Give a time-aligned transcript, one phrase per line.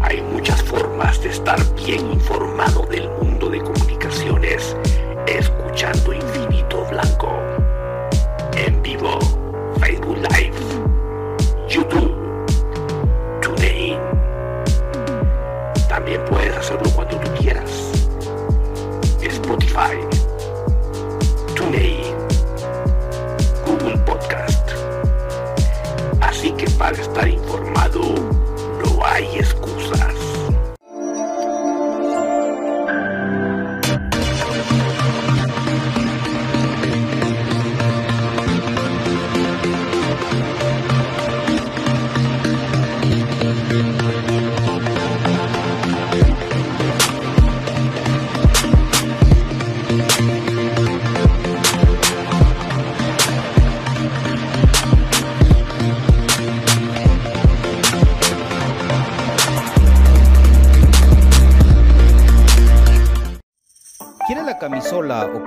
[0.00, 4.76] Hay muchas formas de estar bien informado del mundo de comunicaciones
[5.26, 6.12] escuchando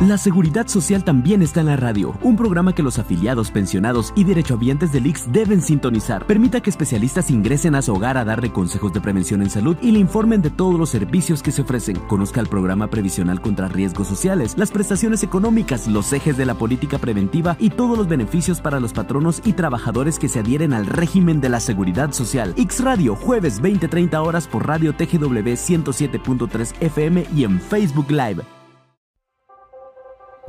[0.00, 4.24] La seguridad social también está en la radio, un programa que los afiliados, pensionados y
[4.24, 6.26] derechohabientes del IX deben sintonizar.
[6.26, 9.90] Permita que especialistas ingresen a su hogar a darle consejos de prevención en salud y
[9.90, 11.96] le informen de todos los servicios que se ofrecen.
[12.08, 16.96] Conozca el programa previsional contra riesgos sociales, las prestaciones económicas, los ejes de la política
[16.96, 21.42] preventiva y todos los beneficios para los patronos y trabajadores que se adhieren al régimen
[21.42, 22.54] de la seguridad social.
[22.56, 28.59] X Radio, jueves 20-30 horas por Radio TGW 107.3 FM y en Facebook Live.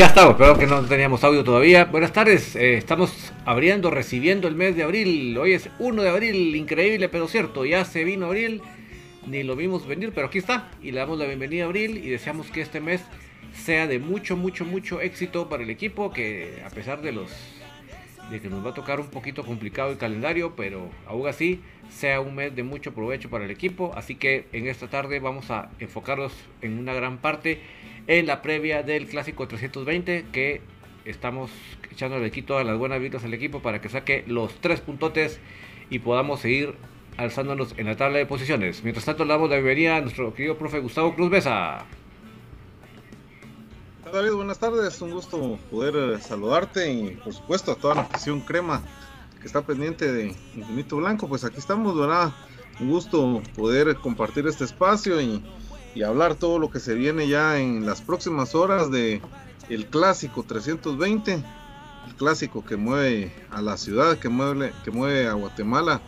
[0.00, 1.84] Ya estamos, perdón que no teníamos audio todavía.
[1.84, 5.36] Buenas tardes, eh, estamos abriendo, recibiendo el mes de abril.
[5.36, 8.62] Hoy es 1 de abril, increíble pero cierto, ya se vino abril,
[9.26, 10.70] ni lo vimos venir, pero aquí está.
[10.82, 13.02] Y le damos la bienvenida a abril y deseamos que este mes
[13.52, 17.30] sea de mucho, mucho, mucho éxito para el equipo, que a pesar de los
[18.30, 21.60] de que nos va a tocar un poquito complicado el calendario, pero aún así
[21.90, 23.92] sea un mes de mucho provecho para el equipo.
[23.94, 26.32] Así que en esta tarde vamos a enfocarnos
[26.62, 27.60] en una gran parte
[28.10, 30.62] en la previa del clásico 320 que
[31.04, 31.48] estamos
[31.92, 35.38] echándole aquí todas las buenas vidas al equipo para que saque los tres puntotes
[35.90, 36.74] y podamos seguir
[37.16, 38.82] alzándonos en la tabla de posiciones.
[38.82, 41.86] Mientras tanto, le damos la bienvenida a nuestro querido profe Gustavo Cruz Besa.
[44.12, 48.40] David, buenas tardes, un gusto poder eh, saludarte y por supuesto a toda la afición
[48.40, 48.82] crema
[49.40, 52.32] que está pendiente de Infinito Blanco, pues aquí estamos, ¿verdad?
[52.80, 55.40] Un gusto poder compartir este espacio y
[55.94, 59.20] y hablar todo lo que se viene ya en las próximas horas de
[59.68, 65.32] el clásico 320, el clásico que mueve a la ciudad, que mueve, que mueve a
[65.34, 66.00] Guatemala.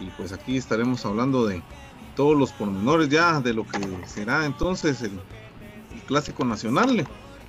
[0.00, 1.62] Y pues aquí estaremos hablando de
[2.16, 5.12] todos los pormenores ya de lo que será entonces el,
[6.06, 7.06] clásico nacional.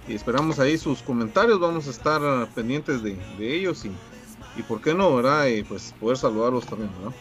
[0.08, 3.92] Y esperamos ahí sus comentarios, vamos a estar pendientes de, ellos y,
[4.58, 5.46] y por qué no, ¿verdad?
[5.48, 7.16] Y pues poder saludarlos también, ¿verdad?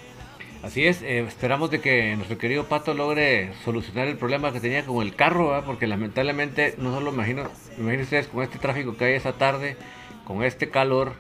[0.63, 4.85] Así es, eh, esperamos de que nuestro querido Pato logre solucionar el problema que tenía
[4.85, 9.15] con el carro, porque lamentablemente, no solo imagino, imaginen ustedes con este tráfico que hay
[9.15, 9.77] esa tarde,
[10.27, 11.13] con este calor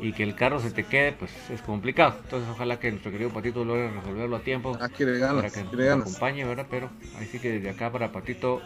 [0.00, 2.16] y que el carro se te quede, pues es complicado.
[2.24, 4.76] Entonces ojalá que nuestro querido Patito logre resolverlo a tiempo.
[4.80, 6.66] Ah, ganas, para que nos acompañe, ¿verdad?
[6.68, 6.90] Pero
[7.20, 8.60] ahí sí que desde acá para Patito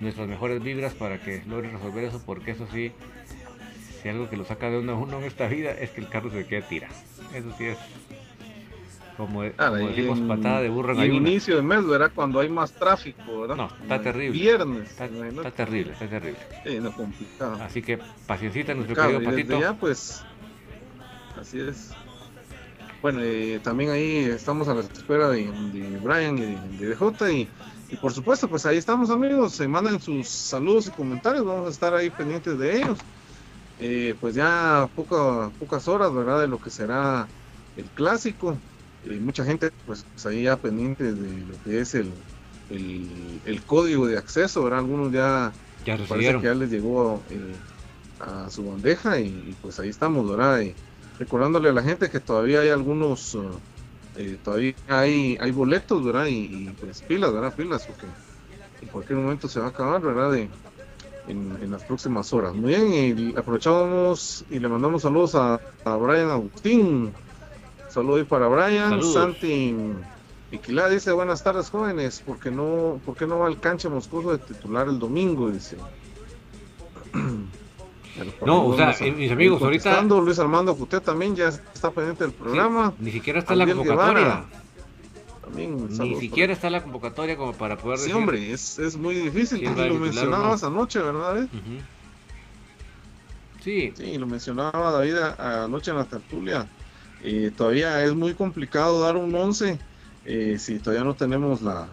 [0.00, 2.92] nuestras mejores vibras para que logre resolver eso, porque eso sí,
[4.02, 6.08] si algo que lo saca de uno a uno en esta vida es que el
[6.08, 6.88] carro se quede tira.
[7.34, 7.78] Eso sí es
[9.18, 12.12] como, ah, decimos, patada de burro en el inicio de mes, ¿verdad?
[12.14, 13.56] Cuando hay más tráfico, ¿verdad?
[13.56, 14.30] No, está terrible.
[14.30, 14.90] Viernes.
[14.90, 15.08] Está,
[15.50, 16.38] terrible, está terrible.
[16.64, 17.60] Sí, no, complicado.
[17.60, 17.98] Así que
[18.28, 19.60] paciencita nuestro querido Patito.
[19.60, 20.22] ya, pues,
[21.36, 21.90] así es.
[23.02, 25.50] Bueno, eh, también ahí estamos a la espera de,
[26.00, 26.42] Brian y
[26.76, 27.48] de, DJ y,
[27.90, 31.70] y, por supuesto, pues ahí estamos amigos, se mandan sus saludos y comentarios, vamos a
[31.70, 32.98] estar ahí pendientes de ellos.
[33.80, 36.40] Eh, pues ya pocas horas, ¿verdad?
[36.40, 37.26] De lo que será
[37.76, 38.56] el clásico
[39.20, 42.10] mucha gente pues, ahí ya pendiente de lo que es el,
[42.70, 44.80] el, código de acceso, ¿verdad?
[44.80, 45.52] Algunos ya,
[45.84, 47.54] ya parece que ya les llegó eh,
[48.20, 50.62] a su bandeja y, pues ahí estamos, ¿verdad?
[51.18, 53.50] recordándole a la gente que todavía hay algunos, uh,
[54.16, 56.26] eh, todavía hay, hay boletos, ¿verdad?
[56.26, 57.54] Y, pues pilas, ¿verdad?
[57.54, 58.06] Pilas, porque
[58.80, 60.32] en cualquier momento se va a acabar, ¿verdad?
[60.32, 60.48] De,
[61.26, 62.54] en, las próximas horas.
[62.54, 67.12] Muy bien, y aprovechamos y le mandamos saludos a, a Brian Agustín,
[67.88, 69.02] Saludos para Brian.
[69.02, 69.74] Santi
[70.50, 74.32] Piquilá dice, buenas tardes jóvenes, ¿por qué no, por qué no va al cancha Moscoso
[74.32, 75.50] de titular el domingo?
[75.50, 75.76] Dice.
[78.46, 80.02] no, o sea, mis amigos, ahorita...
[80.02, 82.94] Luis Armando usted también ya está pendiente del programa.
[82.98, 84.44] ni siquiera está en la convocatoria.
[85.54, 89.64] Ni siquiera está la convocatoria como para poder Sí, hombre, es, es muy difícil.
[89.64, 91.46] Lo mencionabas anoche, ¿verdad?
[93.62, 93.92] Sí.
[93.94, 96.66] Sí, lo mencionaba David anoche en la tertulia
[97.56, 99.78] todavía es muy complicado dar un 11
[100.30, 101.88] eh, si todavía no tenemos la,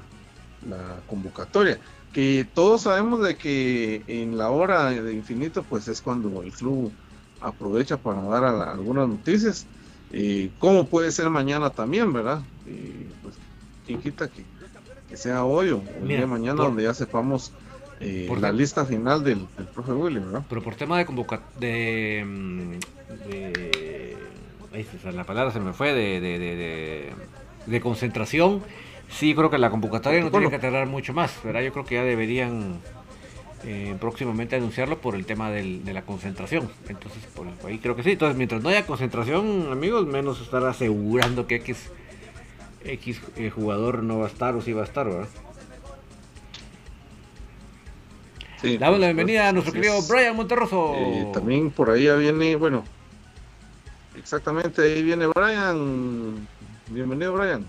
[1.07, 1.79] convocatoria.
[2.11, 6.91] Que todos sabemos de que en la hora de infinito, pues es cuando el club
[7.39, 9.65] aprovecha para dar algunas noticias.
[10.11, 12.41] Eh, ¿Cómo puede ser mañana también, verdad?
[13.21, 13.35] pues,
[13.85, 14.43] ¿quién quita que,
[15.15, 17.53] sea hoy o el día de mañana, donde ya sepamos
[18.01, 20.43] eh, Por la lista final del, del profe Willy, ¿verdad?
[20.49, 23.94] Pero por tema de convoca de, mm, de-
[25.13, 27.13] la palabra se me fue de, de, de, de-
[27.65, 28.61] de concentración.
[29.09, 31.61] Sí, creo que la convocatoria no tiene que tardar mucho más, ¿verdad?
[31.61, 32.79] Yo creo que ya deberían
[33.63, 36.69] eh, próximamente anunciarlo por el tema del- de la concentración.
[36.89, 38.11] Entonces, por ahí creo que sí.
[38.11, 41.89] Entonces, mientras no haya concentración, amigos, menos estar asegurando que X,
[42.83, 45.27] X eh, jugador no va a estar o sí va a estar, ¿verdad?
[48.61, 49.99] Sí, Damos la bienvenida a nuestro querido.
[50.09, 50.93] Brian Monterroso.
[50.95, 52.83] Eh, también por ahí ya viene, bueno,
[54.17, 56.47] exactamente ahí viene Brian.
[56.89, 57.65] Bienvenido, Brian.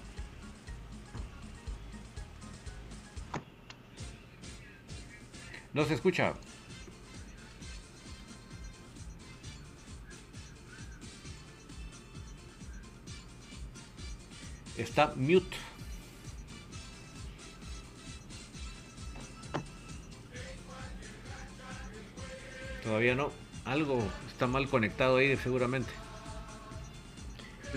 [5.72, 6.34] No se escucha.
[14.76, 15.56] Está mute.
[22.82, 23.32] Todavía no.
[23.64, 26.05] Algo está mal conectado ahí seguramente.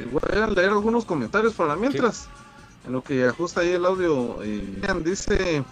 [0.06, 2.27] Voy a leer algunos comentarios para mientras,
[2.86, 4.41] en lo que ajusta ahí el audio.
[4.44, 4.63] eh,
[5.03, 5.63] dice,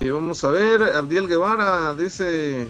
[0.00, 2.66] eh, vamos a ver, Abdiel Guevara dice,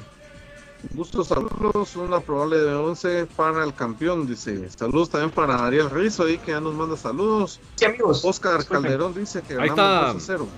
[0.91, 6.25] gusto saludos, una probable de 11 para el campeón, dice, saludos también para Ariel Rizo
[6.25, 7.61] ahí que ya nos manda saludos.
[7.77, 8.25] Sí, amigos.
[8.25, 8.83] Oscar Disculpen.
[8.83, 10.13] Calderón dice que Ahí ganamos está.
[10.13, 10.49] 2 a 0.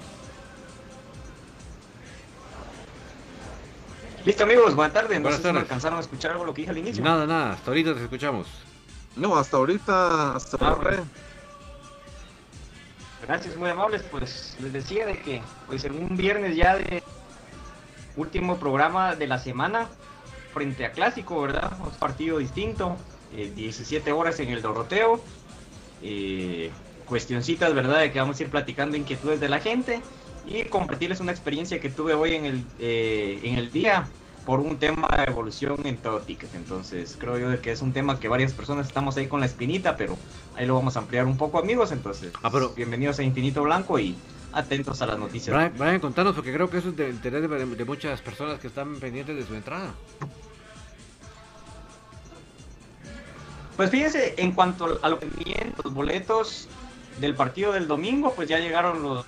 [4.25, 4.75] Listo, amigos.
[4.75, 5.19] Buenas tardes.
[5.19, 5.63] No Buenas sé si me tardes.
[5.71, 7.05] alcanzaron a escuchar algo lo que dije al inicio.
[7.05, 7.53] Nada, nada.
[7.53, 8.47] Hasta ahorita te escuchamos.
[9.17, 11.05] No, hasta ahorita, hasta Ah, bueno.
[13.27, 14.03] Gracias, muy amables.
[14.11, 17.03] Pues les decía de que, pues en un viernes ya de
[18.17, 19.89] último programa de la semana
[20.53, 21.73] frente a Clásico, ¿verdad?
[21.81, 22.97] Un partido distinto,
[23.33, 25.23] eh, 17 horas en el Doroteo.
[26.07, 26.71] eh,
[27.07, 28.01] cuestioncitas, ¿verdad?
[28.01, 30.03] De que vamos a ir platicando inquietudes de la gente
[30.47, 34.07] y compartirles una experiencia que tuve hoy en el, eh, en el día
[34.45, 36.55] por un tema de evolución en todo ticket.
[36.55, 39.47] Entonces, creo yo de que es un tema que varias personas estamos ahí con la
[39.47, 40.17] espinita, pero
[40.57, 41.93] ahí lo vamos a ampliar un poco, amigos.
[41.93, 44.17] Entonces, Ah, pero- bienvenidos a Infinito Blanco y
[44.53, 45.55] atentos a las noticias.
[45.57, 48.67] Brian, Brian, contanos, porque creo que eso es de interés de, de muchas personas que
[48.69, 49.95] están pendientes de su entrada.
[53.77, 56.69] Pues fíjense, en cuanto a lo que vienen los boletos
[57.21, 59.27] del partido del domingo, pues ya llegaron los,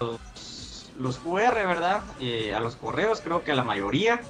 [1.01, 2.03] los QR, ¿verdad?
[2.21, 4.21] Eh, a los correos, creo que a la mayoría.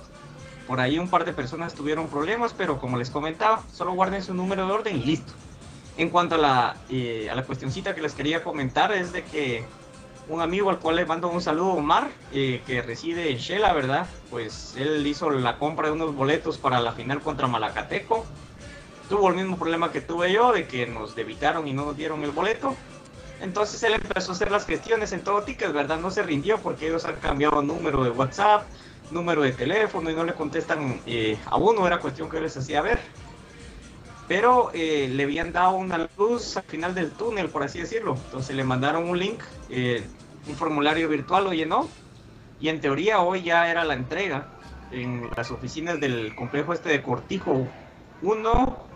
[0.66, 4.34] Por ahí un par de personas tuvieron problemas, pero como les comentaba, solo guarden su
[4.34, 5.32] número de orden y listo.
[5.96, 9.64] En cuanto a la, eh, a la cuestioncita que les quería comentar, es de que
[10.28, 14.06] un amigo al cual le mando un saludo, Omar, eh, que reside en Shela, ¿verdad?
[14.30, 18.26] Pues él hizo la compra de unos boletos para la final contra Malacateco
[19.08, 22.22] tuvo el mismo problema que tuve yo, de que nos debitaron y no nos dieron
[22.24, 22.74] el boleto.
[23.40, 25.98] Entonces él empezó a hacer las gestiones en todo ticket, ¿verdad?
[25.98, 28.64] No se rindió porque ellos han cambiado número de WhatsApp,
[29.10, 32.82] número de teléfono y no le contestan eh, a uno, era cuestión que les hacía
[32.82, 32.98] ver.
[34.28, 38.16] Pero eh, le habían dado una luz al final del túnel, por así decirlo.
[38.26, 40.02] Entonces le mandaron un link, eh,
[40.48, 41.88] un formulario virtual, lo llenó.
[42.60, 44.48] Y en teoría hoy ya era la entrega
[44.90, 47.68] en las oficinas del complejo este de Cortijo
[48.22, 48.86] 1.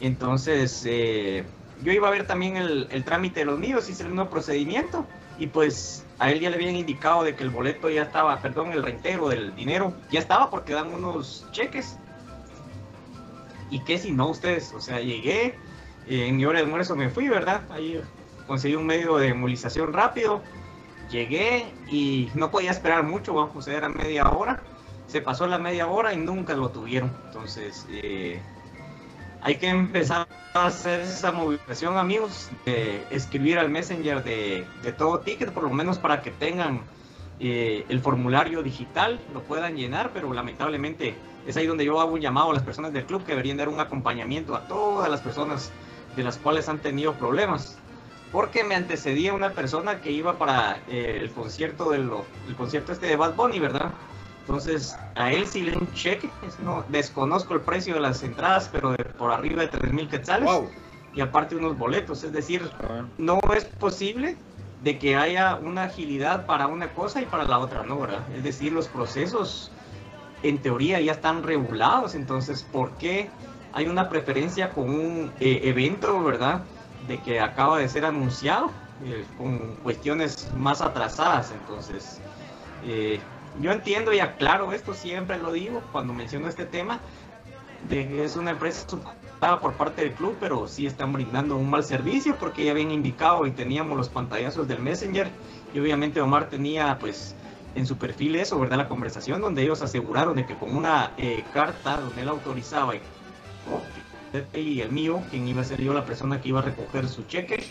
[0.00, 4.28] Entonces, yo iba a ver también el, el trámite de los míos, hice el mismo
[4.28, 5.06] procedimiento
[5.38, 8.70] y pues a él ya le habían indicado de que el boleto ya estaba, perdón,
[8.70, 11.98] el reintegro del dinero ya estaba porque dan unos cheques.
[13.70, 15.58] Y que si no ustedes, o sea, llegué,
[16.06, 17.62] en mi hora de almuerzo me fui, ¿verdad?
[17.70, 18.00] Ahí
[18.46, 20.42] conseguí un medio de movilización rápido,
[21.10, 24.62] llegué y no podía esperar mucho, vamos, o sea, era media hora.
[25.08, 27.10] Se pasó la media hora y nunca lo tuvieron.
[27.26, 28.40] Entonces, eh,
[29.42, 35.20] hay que empezar a hacer esa movilización, amigos, de escribir al Messenger de, de todo
[35.20, 36.82] ticket, por lo menos para que tengan
[37.40, 42.20] eh, el formulario digital, lo puedan llenar, pero lamentablemente es ahí donde yo hago un
[42.20, 45.72] llamado a las personas del club que deberían dar un acompañamiento a todas las personas
[46.14, 47.78] de las cuales han tenido problemas.
[48.30, 52.08] Porque me antecedía una persona que iba para eh, el concierto del
[52.48, 53.90] el concierto este de Bad Bunny, ¿verdad?
[54.42, 56.30] Entonces, a él sí le un cheque.
[56.62, 60.50] No, desconozco el precio de las entradas, pero de por arriba de 3 mil quetzales.
[61.14, 62.24] Y aparte unos boletos.
[62.24, 62.70] Es decir,
[63.18, 64.36] no es posible
[64.82, 68.22] de que haya una agilidad para una cosa y para la otra no, ¿verdad?
[68.34, 69.70] Es decir, los procesos
[70.42, 72.16] en teoría ya están regulados.
[72.16, 73.30] Entonces, ¿por qué
[73.72, 76.62] hay una preferencia con un eh, evento, ¿verdad?
[77.06, 78.70] De que acaba de ser anunciado
[79.04, 81.52] eh, con cuestiones más atrasadas.
[81.52, 82.20] Entonces,
[82.84, 83.20] eh,
[83.60, 87.00] yo entiendo y aclaro esto, siempre lo digo cuando menciono este tema,
[87.88, 91.68] de que es una empresa subcontratada por parte del club, pero sí están brindando un
[91.68, 95.28] mal servicio porque ya habían indicado y teníamos los pantallazos del Messenger
[95.74, 97.34] y obviamente Omar tenía pues
[97.74, 98.76] en su perfil eso, ¿verdad?
[98.76, 102.94] La conversación donde ellos aseguraron de que con una eh, carta donde él autorizaba
[104.54, 107.24] y el mío, quien iba a ser yo la persona que iba a recoger su
[107.24, 107.64] cheque,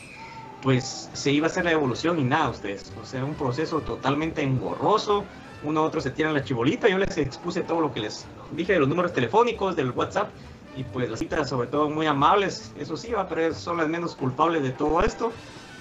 [0.61, 2.91] pues se iba a hacer la evolución y nada, ustedes.
[3.01, 5.25] O sea, un proceso totalmente engorroso.
[5.63, 6.87] Uno a otro se tiran la chibolita.
[6.87, 10.29] Yo les expuse todo lo que les dije de los números telefónicos, del WhatsApp.
[10.75, 12.71] Y pues las citas, sobre todo, muy amables.
[12.77, 15.31] Eso sí, va, pero son las menos culpables de todo esto.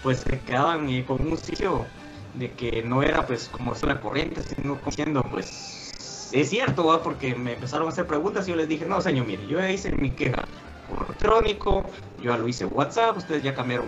[0.02, 1.86] Pues se quedaban eh, con un sitio
[2.34, 7.02] de que no era pues como la corriente, sino diciendo pues es cierto, ¿va?
[7.02, 9.90] porque me empezaron a hacer preguntas y yo les dije, no señor, mire, yo hice
[9.92, 10.44] mi queja
[10.88, 11.84] por electrónico,
[12.18, 13.86] yo ya lo hice WhatsApp, ustedes ya cambiaron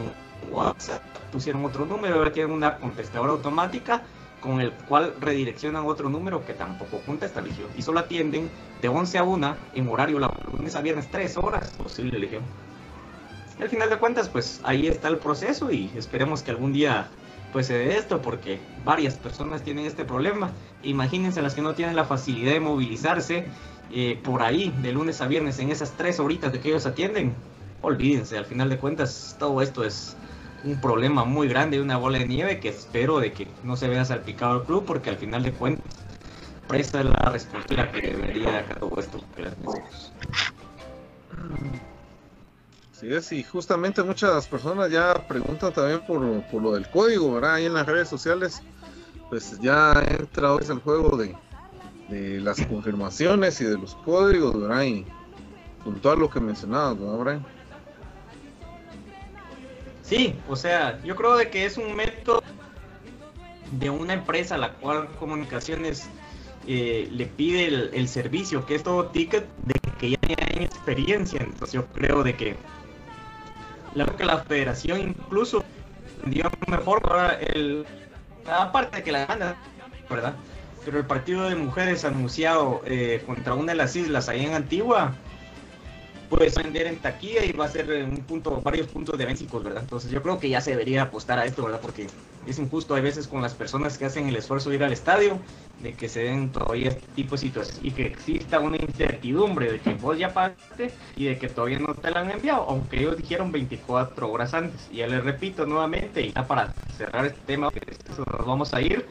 [0.51, 4.03] WhatsApp, pusieron otro número, ahora tienen una contestadora automática
[4.43, 7.67] con el cual redireccionan otro número que tampoco contesta, eligió.
[7.77, 8.51] Y solo atienden
[8.83, 12.41] de 11 a 1 en horario laboral, lunes a viernes, 3 horas posible, eligió.
[13.61, 17.09] Al final de cuentas, pues ahí está el proceso y esperemos que algún día
[17.53, 20.51] pues se dé esto porque varias personas tienen este problema.
[20.83, 23.45] Imagínense las que no tienen la facilidad de movilizarse
[23.93, 27.35] eh, por ahí de lunes a viernes en esas tres horitas de que ellos atienden.
[27.83, 30.17] Olvídense, al final de cuentas todo esto es
[30.65, 34.05] un problema muy grande, una bola de nieve que espero de que no se vea
[34.05, 35.85] salpicado el club porque al final de cuentas
[36.69, 39.51] presta la respuesta que debería de todo esto que
[42.93, 46.21] Sí es, y justamente muchas personas ya preguntan también por,
[46.63, 47.55] lo del código, ¿verdad?
[47.55, 48.63] Ahí en las redes sociales,
[49.29, 51.35] pues ya entra hoy el juego de,
[52.09, 54.85] de las confirmaciones y de los códigos, ¿verdad?
[54.85, 55.05] Y
[55.83, 57.62] puntual lo que mencionabas, ¿verdad, Brian?
[60.13, 62.43] Sí, o sea, yo creo de que es un método
[63.71, 66.07] de una empresa a la cual comunicaciones
[66.67, 71.41] eh, le pide el, servicio, que es todo ticket, de que ya tiene experiencia.
[71.41, 72.57] Entonces yo creo de que
[73.95, 75.65] la, que la federación incluso
[76.27, 77.87] dio mejor para el
[78.47, 79.57] aparte de que la gana,
[80.11, 80.35] ¿verdad?
[80.85, 85.15] Pero el partido de mujeres anunciado eh, contra una de las islas ahí en Antigua
[86.33, 89.83] puedes vender en taquilla y va a ser un punto, varios puntos de básicos, ¿verdad?
[89.83, 91.81] Entonces yo creo que ya se debería apostar a esto, ¿verdad?
[91.83, 92.07] Porque
[92.47, 95.39] es injusto hay veces con las personas que hacen el esfuerzo de ir al estadio,
[95.83, 99.81] de que se den todavía este tipo de situaciones y que exista una incertidumbre de
[99.81, 103.19] que vos ya pagaste y de que todavía no te la han enviado, aunque ellos
[103.19, 104.89] dijeron 24 horas antes.
[104.91, 107.69] Y ya les repito nuevamente, y ya para cerrar este tema,
[108.17, 109.05] nos vamos a ir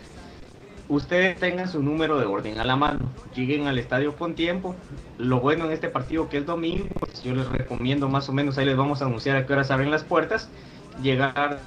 [0.91, 2.99] ustedes tengan su número de orden a la mano,
[3.33, 4.75] lleguen al estadio con tiempo.
[5.17, 8.57] Lo bueno en este partido que es domingo, pues yo les recomiendo más o menos,
[8.57, 10.49] ahí les vamos a anunciar a qué horas abren las puertas,
[11.01, 11.59] llegar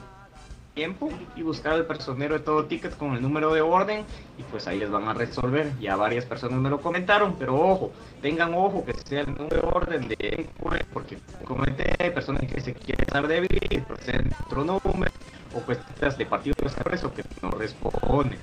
[0.74, 4.04] tiempo y buscar al personero de todo ticket con el número de orden
[4.36, 5.72] y pues ahí les van a resolver.
[5.80, 9.66] Ya varias personas me lo comentaron, pero ojo, tengan ojo que sea el número de
[9.66, 10.48] orden de
[10.92, 13.48] porque comete personas que se quieren estar débil
[13.88, 15.12] presenten otro número
[15.54, 18.38] o cuestiones de partidos expreso que no responden.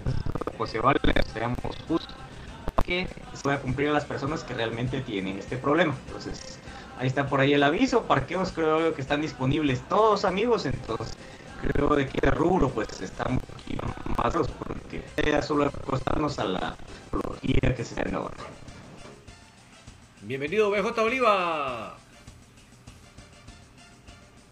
[0.57, 0.99] Pues se vale,
[1.33, 2.15] seamos justos
[2.83, 5.95] que se pueda cumplir a las personas que realmente tienen este problema.
[6.07, 6.59] Entonces,
[6.97, 8.03] ahí está por ahí el aviso.
[8.03, 11.15] Parqueos creo que están disponibles todos amigos, entonces
[11.61, 13.85] creo de que rubro pues están un poquito
[14.17, 16.75] más porque ya solo acostarnos a la
[17.11, 18.35] tecnología que se ahora.
[20.21, 22.00] Bienvenido BJ Oliva.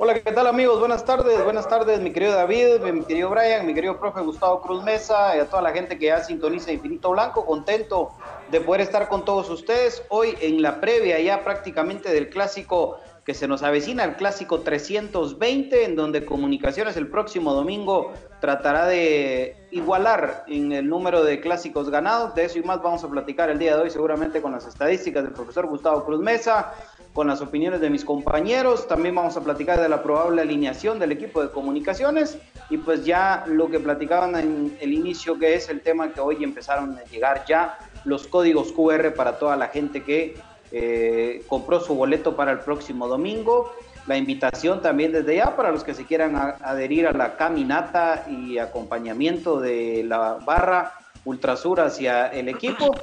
[0.01, 0.79] Hola, ¿qué tal amigos?
[0.79, 4.81] Buenas tardes, buenas tardes mi querido David, mi querido Brian, mi querido profe Gustavo Cruz
[4.81, 8.11] Mesa y a toda la gente que ya sintoniza Infinito Blanco, contento
[8.49, 13.33] de poder estar con todos ustedes hoy en la previa ya prácticamente del clásico que
[13.33, 20.45] se nos avecina, el clásico 320, en donde Comunicaciones el próximo domingo tratará de igualar
[20.47, 23.75] en el número de clásicos ganados, de eso y más vamos a platicar el día
[23.75, 26.73] de hoy seguramente con las estadísticas del profesor Gustavo Cruz Mesa
[27.13, 28.87] con las opiniones de mis compañeros.
[28.87, 32.37] También vamos a platicar de la probable alineación del equipo de comunicaciones
[32.69, 36.43] y pues ya lo que platicaban en el inicio, que es el tema que hoy
[36.43, 40.37] empezaron a llegar ya los códigos QR para toda la gente que
[40.71, 43.73] eh, compró su boleto para el próximo domingo.
[44.07, 48.57] La invitación también desde ya para los que se quieran adherir a la caminata y
[48.57, 50.93] acompañamiento de la barra
[51.25, 52.95] Ultrasur hacia el equipo.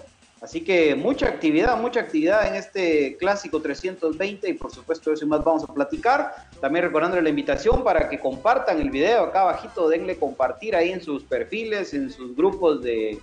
[0.42, 5.29] Así que mucha actividad, mucha actividad en este clásico 320 y por supuesto eso y
[5.29, 6.35] más vamos a platicar.
[6.61, 11.01] También recordando la invitación para que compartan el video acá abajito, denle compartir ahí en
[11.03, 13.18] sus perfiles, en sus grupos de,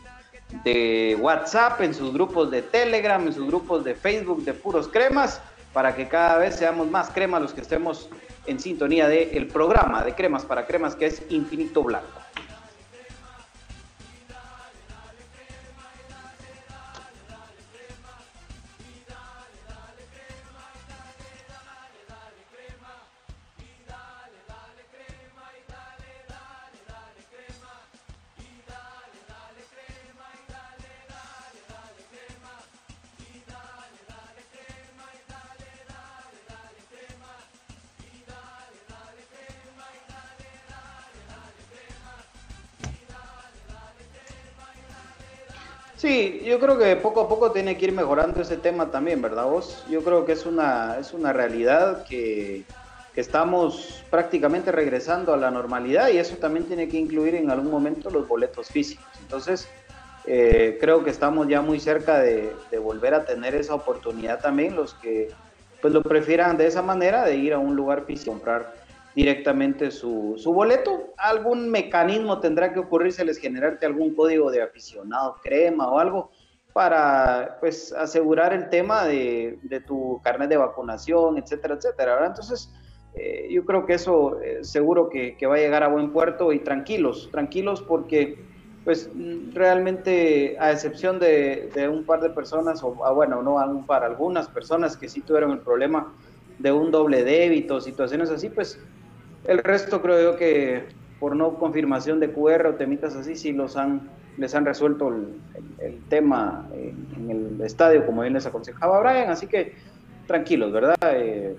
[0.63, 5.39] de WhatsApp, en sus grupos de Telegram, en sus grupos de Facebook de puros cremas,
[5.71, 8.09] para que cada vez seamos más cremas los que estemos
[8.47, 12.07] en sintonía del programa de cremas para cremas que es Infinito Blanco.
[46.03, 49.45] Sí, yo creo que poco a poco tiene que ir mejorando ese tema también, ¿verdad
[49.45, 49.85] vos?
[49.89, 52.65] Yo creo que es una, es una realidad que,
[53.13, 57.71] que estamos prácticamente regresando a la normalidad y eso también tiene que incluir en algún
[57.71, 59.17] momento los boletos físicos.
[59.21, 59.65] Entonces,
[60.25, 64.75] eh, creo que estamos ya muy cerca de, de, volver a tener esa oportunidad también,
[64.75, 65.29] los que
[65.81, 68.82] pues lo prefieran de esa manera, de ir a un lugar físico y comprar
[69.15, 71.13] directamente su, su, boleto.
[71.17, 76.31] Algún mecanismo tendrá que ocurrirse, generarte algún código de aficionado crema o algo
[76.73, 82.25] para pues asegurar el tema de, de tu carnet de vacunación, etcétera, etcétera.
[82.25, 82.71] Entonces,
[83.15, 86.51] eh, yo creo que eso eh, seguro que, que, va a llegar a buen puerto
[86.51, 88.43] y tranquilos, tranquilos porque
[88.83, 89.09] pues
[89.53, 93.85] realmente a excepción de, de un par de personas, o ah, bueno, no a un
[93.85, 96.13] par, algunas personas que sí tuvieron el problema
[96.59, 98.79] de un doble débito, situaciones así, pues
[99.45, 100.83] el resto creo yo que
[101.19, 105.27] por no confirmación de QR o temitas así, sí los han, les han resuelto el,
[105.55, 109.73] el, el tema en, en, el estadio, como bien les aconsejaba Brian, así que
[110.27, 110.95] tranquilos, ¿verdad?
[111.13, 111.55] Eh,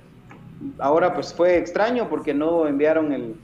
[0.78, 3.36] ahora pues fue extraño porque no enviaron el,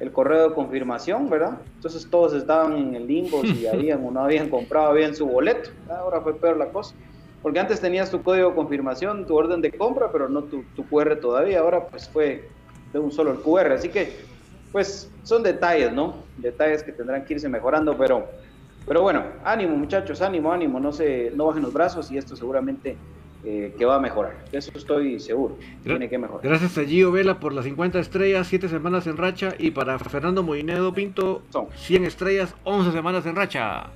[0.00, 1.58] el, correo de confirmación, ¿verdad?
[1.76, 5.70] Entonces todos estaban en el limbo si habían o no habían comprado bien su boleto.
[5.88, 6.94] Ahora fue peor la cosa.
[7.42, 10.86] Porque antes tenías tu código de confirmación, tu orden de compra, pero no tu, tu
[10.86, 11.60] QR todavía.
[11.60, 12.48] Ahora pues fue
[12.92, 13.72] de un solo el QR.
[13.72, 14.16] Así que,
[14.70, 16.16] pues, son detalles, ¿no?
[16.38, 18.26] Detalles que tendrán que irse mejorando, pero,
[18.86, 22.96] pero bueno, ánimo muchachos, ánimo, ánimo, no se, no bajen los brazos y esto seguramente
[23.44, 24.34] eh, que va a mejorar.
[24.52, 25.58] De eso estoy seguro.
[25.82, 26.46] Tiene que mejorar.
[26.46, 29.54] Gracias a Gio Vela por las 50 estrellas, 7 semanas en racha.
[29.58, 31.66] Y para Fernando Moinedo Pinto, Son.
[31.74, 33.86] 100 estrellas, 11 semanas en racha.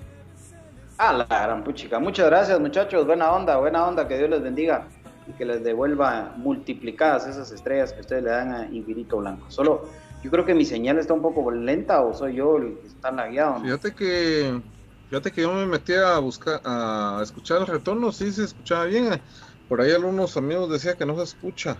[0.99, 1.99] Ah, la gran puchica.
[1.99, 3.07] Muchas gracias, muchachos.
[3.07, 4.09] Buena onda, buena onda.
[4.09, 4.87] Que Dios les bendiga
[5.29, 9.51] y que les devuelva multiplicadas esas estrellas que ustedes le dan a Infinito Blanco.
[9.51, 9.89] Solo,
[10.23, 13.11] yo creo que mi señal está un poco lenta o soy yo el que está
[13.11, 13.59] lagueado.
[13.59, 13.65] ¿no?
[13.65, 14.61] Fíjate que,
[15.09, 19.21] fíjate que yo me metí a buscar, a escuchar el retorno, sí se escuchaba bien.
[19.69, 21.77] Por ahí algunos amigos decían que no se escucha.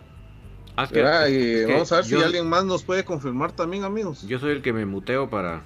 [0.77, 3.85] Ah, es que, y es vamos a ver si alguien más nos puede confirmar también,
[3.85, 4.27] amigos.
[4.27, 5.63] Yo soy el que me muteo para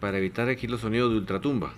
[0.00, 1.74] para evitar aquí los sonidos de ultratumba.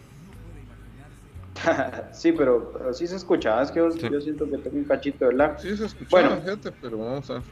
[2.12, 3.60] sí, pero, pero, sí se escucha.
[3.62, 4.08] Es que yo, sí.
[4.10, 5.60] yo, siento que tengo un cachito de lag.
[5.60, 7.42] Sí se escucha, bueno, gente, pero vamos a ver.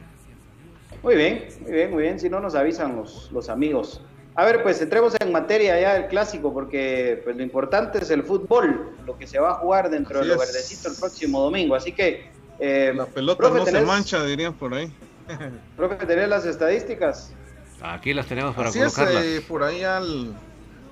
[1.03, 2.19] Muy bien, muy bien, muy bien.
[2.19, 4.01] Si no nos avisan los, los amigos.
[4.35, 8.23] A ver, pues entremos en materia ya del clásico, porque pues lo importante es el
[8.23, 10.47] fútbol, lo que se va a jugar dentro Así de lo es.
[10.51, 11.75] verdecito el próximo domingo.
[11.75, 12.29] Así que.
[12.59, 14.91] Eh, La pelota profe, no tenés, se mancha, dirían por ahí.
[15.75, 17.33] profe, ¿tenés las estadísticas?
[17.81, 19.23] Aquí las tenemos para Así colocarlas.
[19.23, 20.35] Es, eh, por ahí al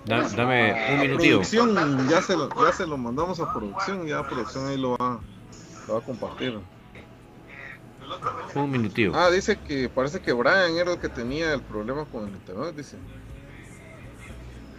[0.06, 1.38] Da, dame un minutito.
[1.38, 5.20] Producción, ya se, lo, ya se lo mandamos a producción, ya producción ahí lo va,
[5.88, 6.60] lo va a compartir.
[8.54, 9.14] Un minutito.
[9.16, 12.76] Ah, dice que parece que Brian era el que tenía el problema con el internet,
[12.76, 12.98] dice.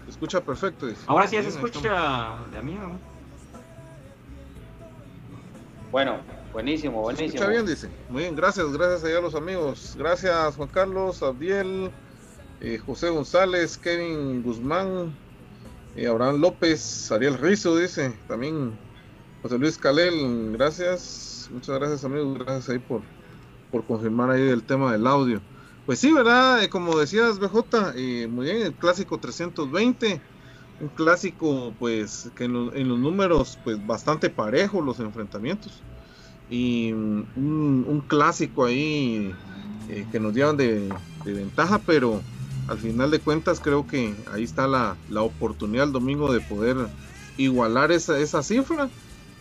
[0.04, 1.02] Se escucha perfecto, dice.
[1.08, 2.92] Ahora sí ya se escucha de amigo.
[5.90, 6.18] Bueno,
[6.52, 7.30] buenísimo, buenísimo.
[7.30, 7.90] Se escucha bien, dice.
[8.08, 9.96] Muy bien, gracias, gracias a los amigos.
[9.98, 11.90] Gracias Juan Carlos, Abdiel.
[12.60, 15.14] Eh, José González, Kevin Guzmán,
[15.94, 18.72] eh, Abraham López, Ariel Rizo, dice, también
[19.42, 23.02] José Luis Calel, gracias, muchas gracias amigos, gracias ahí por,
[23.70, 25.42] por confirmar ahí el tema del audio.
[25.84, 26.64] Pues sí, ¿verdad?
[26.64, 30.20] Eh, como decías, BJ, muy bien, el clásico 320,
[30.80, 35.82] un clásico pues que en, lo, en los números pues bastante parejo los enfrentamientos
[36.48, 39.34] y un, clásico ahí
[40.10, 40.88] que nos de,
[41.24, 42.20] de ventaja, pero
[42.68, 46.76] al final de cuentas creo que ahí está la, la oportunidad el domingo de poder
[47.36, 48.88] igualar esa, esa, cifra.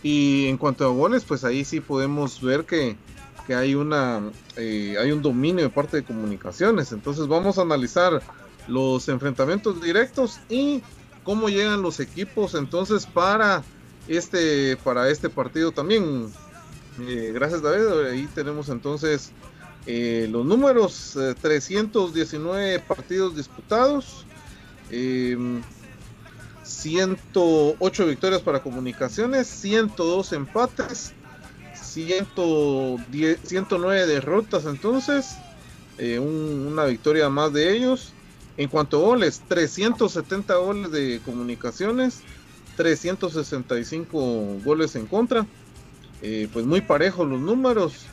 [0.04, 2.96] Y en cuanto a goles, pues ahí sí podemos ver que,
[3.48, 4.22] que hay, una,
[4.56, 6.92] eh, hay un dominio de parte de comunicaciones.
[6.92, 8.22] Entonces vamos a analizar
[8.68, 10.82] los enfrentamientos directos y
[11.24, 13.64] cómo llegan los equipos entonces para
[14.08, 16.32] este, para este partido también.
[17.02, 19.32] Eh, gracias David, ahí tenemos entonces
[19.86, 24.26] eh, los números, eh, 319 partidos disputados,
[24.92, 25.38] eh,
[26.64, 31.14] 108 victorias para comunicaciones, 102 empates,
[31.74, 35.36] 110, 109 derrotas entonces,
[35.98, 38.12] eh, un, una victoria más de ellos.
[38.58, 42.22] En cuanto a goles, 370 goles de comunicaciones,
[42.78, 45.46] 365 goles en contra.
[46.22, 48.06] Eh, pues muy parejos los números.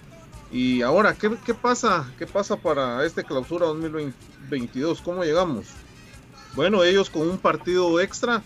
[0.53, 2.13] Y ahora, ¿qué, ¿qué, pasa?
[2.19, 5.01] ¿Qué pasa para este clausura 2022?
[5.01, 5.69] ¿Cómo llegamos?
[6.55, 8.43] Bueno, ellos con un partido extra,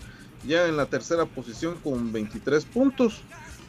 [0.47, 3.21] ya en la tercera posición con 23 puntos.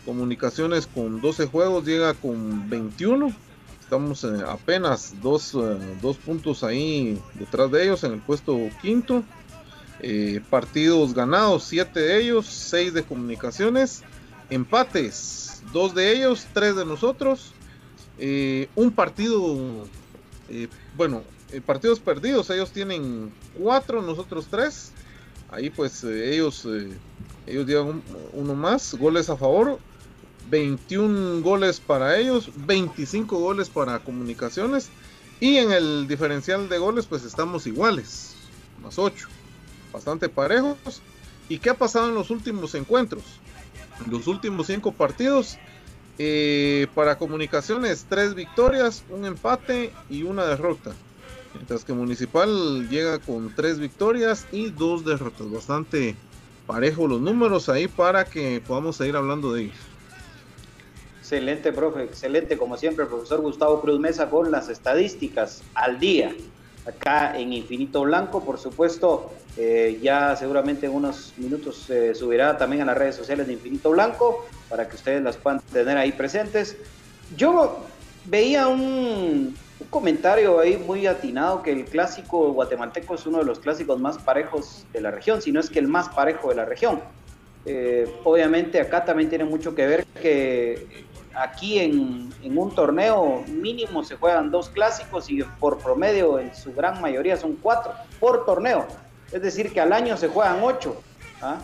[0.05, 3.33] Comunicaciones con 12 juegos llega con 21.
[3.81, 9.25] Estamos eh, apenas dos, uh, dos, puntos ahí detrás de ellos en el puesto quinto.
[10.01, 14.05] Eh, partidos ganados, 7 de ellos, 6 de comunicaciones.
[14.49, 17.53] Empates, 2 de ellos, 3 de nosotros.
[18.19, 19.87] Eh, un partido,
[20.49, 21.23] eh, bueno,
[21.65, 24.93] partidos perdidos, ellos tienen 4, nosotros 3.
[25.51, 26.67] Ahí pues ellos,
[27.47, 28.03] ellos llevan
[28.33, 28.95] uno más.
[28.95, 29.79] Goles a favor,
[30.51, 34.91] 21 goles para ellos, 25 goles para comunicaciones.
[35.41, 38.35] Y en el diferencial de goles pues estamos iguales,
[38.83, 39.29] más 8
[39.93, 41.03] bastante parejos.
[41.49, 43.23] ¿Y qué ha pasado en los últimos encuentros?
[44.09, 45.59] Los últimos cinco partidos,
[46.19, 50.93] eh, para comunicaciones, tres victorias, un empate y una derrota.
[51.55, 55.51] Mientras que Municipal llega con tres victorias y dos derrotas.
[55.51, 56.17] Bastante
[56.67, 59.77] parejo los números ahí para que podamos seguir hablando de ellos.
[61.21, 62.57] Excelente, profe, excelente.
[62.57, 66.35] Como siempre, el profesor Gustavo Cruz Mesa con las estadísticas al día
[66.89, 68.45] acá en Infinito Blanco.
[68.45, 73.47] Por supuesto, eh, ya seguramente en unos minutos se subirá también a las redes sociales
[73.47, 76.77] de Infinito Blanco para que ustedes las puedan tener ahí presentes.
[77.37, 77.85] Yo
[78.25, 79.57] veía un,
[79.91, 84.85] comentario ahí muy atinado que el clásico guatemalteco es uno de los clásicos más parejos
[84.93, 87.01] de la región, si no es que el más parejo de la región.
[87.65, 94.17] Eh, obviamente acá también tiene mucho que ver que aquí en, un torneo mínimo se
[94.17, 98.87] juegan dos clásicos y por promedio en su gran mayoría son cuatro por torneo.
[99.33, 101.01] Es decir, que al año se juegan ocho.
[101.43, 101.59] ¿ah?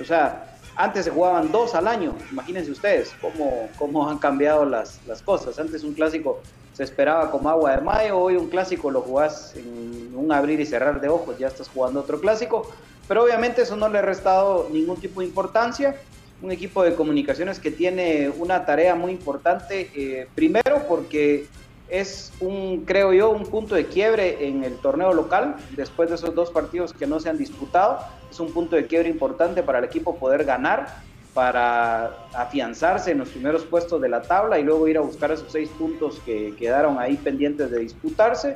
[0.00, 2.14] O sea, antes se jugaban dos al año.
[2.30, 5.58] Imagínense ustedes cómo, cómo han cambiado las, las cosas.
[5.58, 6.40] Antes un clásico
[6.74, 10.66] se esperaba como agua de mayo, hoy un clásico lo jugás en un abrir y
[10.66, 12.70] cerrar de ojos, ya estás jugando otro clásico.
[13.08, 15.96] Pero obviamente eso no le ha restado ningún tipo de importancia
[16.42, 21.46] un equipo de comunicaciones que tiene una tarea muy importante, eh, primero porque
[21.88, 26.34] es un, creo yo, un punto de quiebre en el torneo local, después de esos
[26.34, 29.84] dos partidos que no se han disputado, es un punto de quiebre importante para el
[29.84, 34.96] equipo poder ganar, para afianzarse en los primeros puestos de la tabla y luego ir
[34.96, 38.54] a buscar esos seis puntos que quedaron ahí pendientes de disputarse.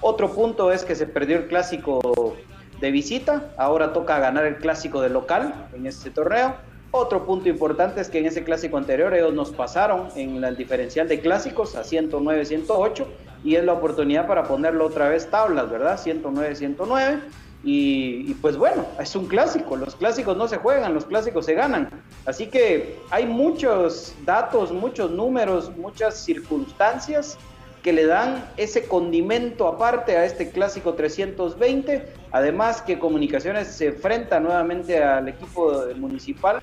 [0.00, 2.34] Otro punto es que se perdió el clásico
[2.80, 6.54] de visita, ahora toca ganar el clásico de local en este torneo.
[6.96, 11.08] Otro punto importante es que en ese clásico anterior ellos nos pasaron en el diferencial
[11.08, 13.08] de clásicos a 109, 108
[13.42, 15.98] y es la oportunidad para ponerlo otra vez tablas, ¿verdad?
[15.98, 17.18] 109, 109
[17.64, 21.54] y, y, pues bueno, es un clásico, los clásicos no se juegan, los clásicos se
[21.54, 21.90] ganan.
[22.26, 27.36] Así que hay muchos datos, muchos números, muchas circunstancias
[27.84, 32.08] que le dan ese condimento aparte a este clásico 320.
[32.32, 36.58] Además que Comunicaciones se enfrenta nuevamente al equipo municipal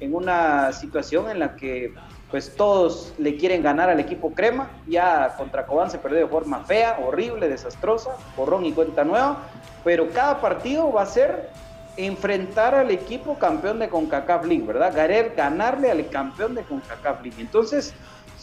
[0.00, 1.94] en una situación en la que
[2.30, 4.70] pues todos le quieren ganar al equipo Crema.
[4.86, 9.44] Ya contra Cobán se perdió de forma fea, horrible, desastrosa, borrón y cuenta nueva.
[9.82, 11.48] Pero cada partido va a ser
[11.96, 14.92] enfrentar al equipo campeón de CONCACAF League, ¿verdad?
[15.34, 17.40] Ganarle al campeón de CONCACAF League.
[17.40, 17.94] Entonces,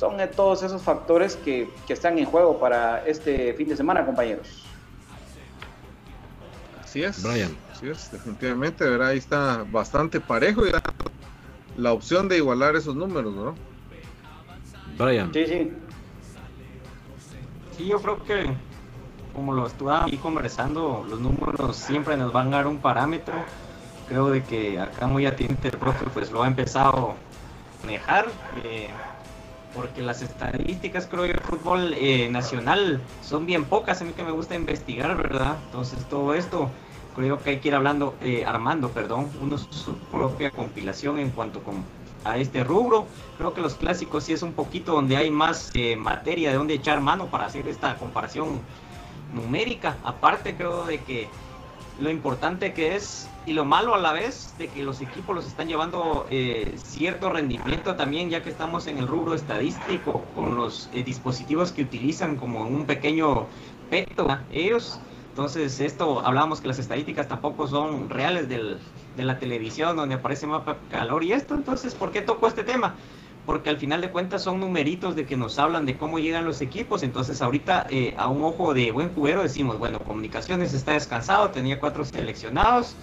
[0.04, 4.66] son todos esos factores que, están en juego para este fin de semana, compañeros.
[6.84, 7.24] Así es.
[7.24, 7.56] Brian.
[7.72, 9.10] Así es, definitivamente, ¿verdad?
[9.10, 10.72] Ahí está bastante parejo y
[11.78, 13.56] la opción de igualar esos números, ¿no?
[14.98, 15.32] Brian.
[15.34, 15.72] Sí, sí.
[17.78, 18.54] Sí, yo creo que
[19.34, 23.34] como lo estuve ahí conversando, los números siempre nos van a dar un parámetro.
[24.10, 27.16] Creo de que acá muy atente el profe pues lo ha empezado
[27.82, 28.28] a manejar.
[28.64, 28.90] Eh,
[29.74, 34.02] porque las estadísticas, creo yo, del fútbol eh, nacional son bien pocas.
[34.02, 35.58] A mí que me gusta investigar, ¿verdad?
[35.66, 36.70] Entonces, todo esto
[37.16, 41.62] creo que hay que ir hablando, eh, armando, perdón, uno su propia compilación en cuanto
[42.24, 43.08] a este rubro.
[43.38, 46.76] Creo que los clásicos sí es un poquito donde hay más eh, materia de donde
[46.76, 48.62] echar mano para hacer esta comparación
[49.34, 49.98] numérica.
[50.04, 51.28] Aparte, creo de que
[51.96, 55.46] lo importante que es y lo malo a la vez de que los equipos los
[55.46, 60.90] están llevando eh, cierto rendimiento también ya que estamos en el rubro estadístico con los
[60.92, 63.50] eh, dispositivos que utilizan como un pequeño
[63.90, 65.06] peto ellos.
[65.30, 68.80] Entonces esto hablábamos que las estadísticas tampoco son reales del,
[69.14, 71.54] de la televisión donde aparece mapa calor y esto.
[71.56, 72.96] Entonces ¿por qué toco este tema?
[73.46, 76.62] Porque al final de cuentas son numeritos de que nos hablan de cómo llegan los
[76.62, 77.04] equipos.
[77.04, 81.80] Entonces, ahorita eh, a un ojo de buen juguero decimos, bueno, Comunicaciones está descansado, tenía
[81.80, 82.96] cuatro seleccionados.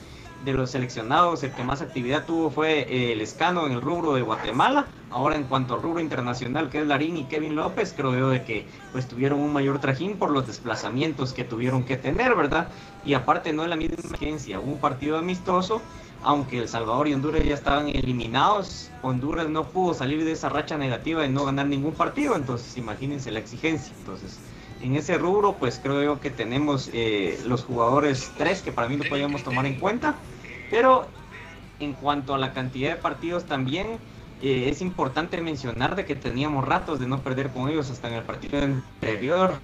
[0.44, 4.14] De los seleccionados, el que más actividad tuvo fue eh, el escano en el rubro
[4.14, 4.86] de Guatemala.
[5.10, 8.44] Ahora, en cuanto al rubro internacional, que es Larín y Kevin López, creo yo de
[8.44, 12.68] que pues tuvieron un mayor trajín por los desplazamientos que tuvieron que tener, ¿verdad?
[13.04, 15.82] Y aparte, no es la misma agencia, un partido amistoso
[16.22, 20.76] aunque El Salvador y Honduras ya estaban eliminados, Honduras no pudo salir de esa racha
[20.76, 23.94] negativa de no ganar ningún partido, entonces imagínense la exigencia.
[23.98, 24.38] Entonces,
[24.82, 29.04] en ese rubro, pues creo que tenemos eh, los jugadores tres que para mí lo
[29.04, 30.14] podríamos tomar en cuenta.
[30.70, 31.06] Pero
[31.80, 33.98] en cuanto a la cantidad de partidos también,
[34.42, 38.14] eh, es importante mencionar de que teníamos ratos de no perder con ellos hasta en
[38.14, 39.54] el partido anterior.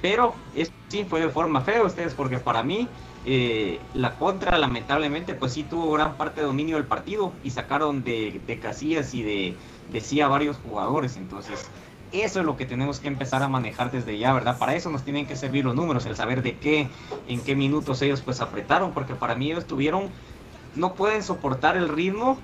[0.00, 2.88] Pero eso sí fue de forma fea ustedes, porque para mí
[3.24, 8.02] eh, la contra lamentablemente pues sí tuvo gran parte de dominio del partido y sacaron
[8.02, 9.56] de, de casillas y de,
[9.92, 11.16] de sí a varios jugadores.
[11.16, 11.70] Entonces
[12.12, 14.58] eso es lo que tenemos que empezar a manejar desde ya, ¿verdad?
[14.58, 16.88] Para eso nos tienen que servir los números, el saber de qué,
[17.28, 20.10] en qué minutos ellos pues apretaron, porque para mí ellos tuvieron,
[20.74, 22.38] no pueden soportar el ritmo,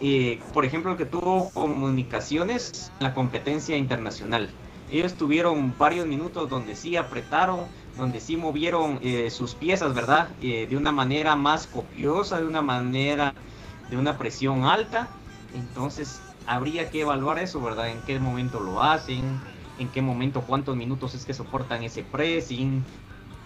[0.00, 4.50] eh, por ejemplo, el que tuvo comunicaciones la competencia internacional.
[4.90, 7.60] Ellos tuvieron varios minutos donde sí apretaron,
[7.96, 10.28] donde sí movieron eh, sus piezas, ¿verdad?
[10.40, 13.34] Eh, de una manera más copiosa, de una manera
[13.90, 15.08] de una presión alta.
[15.54, 17.90] Entonces, habría que evaluar eso, ¿verdad?
[17.90, 19.38] En qué momento lo hacen,
[19.78, 22.82] en qué momento, cuántos minutos es que soportan ese pressing,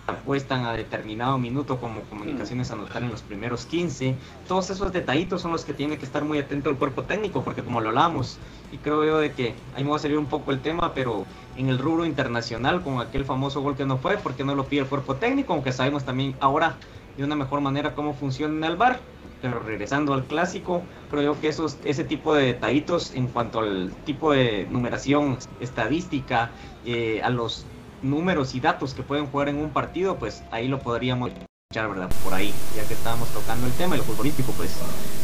[0.07, 4.15] apuestan a determinado minuto como comunicaciones a anotar en los primeros 15.
[4.47, 7.63] Todos esos detallitos son los que tiene que estar muy atento el cuerpo técnico, porque
[7.63, 8.39] como lo hablamos,
[8.71, 11.27] y creo yo de que ahí me va a salir un poco el tema, pero
[11.57, 14.83] en el rubro internacional, con aquel famoso gol que no fue, porque no lo pide
[14.83, 15.53] el cuerpo técnico?
[15.53, 16.79] Aunque sabemos también ahora
[17.17, 19.01] de una mejor manera cómo funciona el bar
[19.43, 24.33] pero regresando al clásico, creo que esos, ese tipo de detallitos en cuanto al tipo
[24.33, 26.51] de numeración estadística,
[26.87, 27.67] eh, a los
[28.03, 31.33] números y datos que pueden jugar en un partido, pues ahí lo podríamos
[31.71, 32.09] echar, ¿verdad?
[32.23, 34.77] Por ahí, ya que estábamos tocando el tema, el futbolístico, pues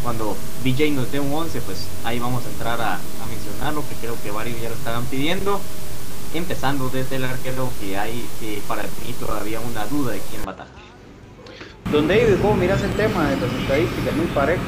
[0.02, 4.16] cuando BJ nos dé un 11, pues ahí vamos a entrar a, mencionarlo, que creo
[4.22, 5.60] que varios ya lo estaban pidiendo.
[6.34, 10.52] Empezando desde el arquero que hay eh, para mí todavía una duda de quién va
[10.52, 10.77] a.
[11.92, 14.14] Don David, ¿cómo miras el tema de las estadísticas?
[14.14, 14.62] Muy parejo.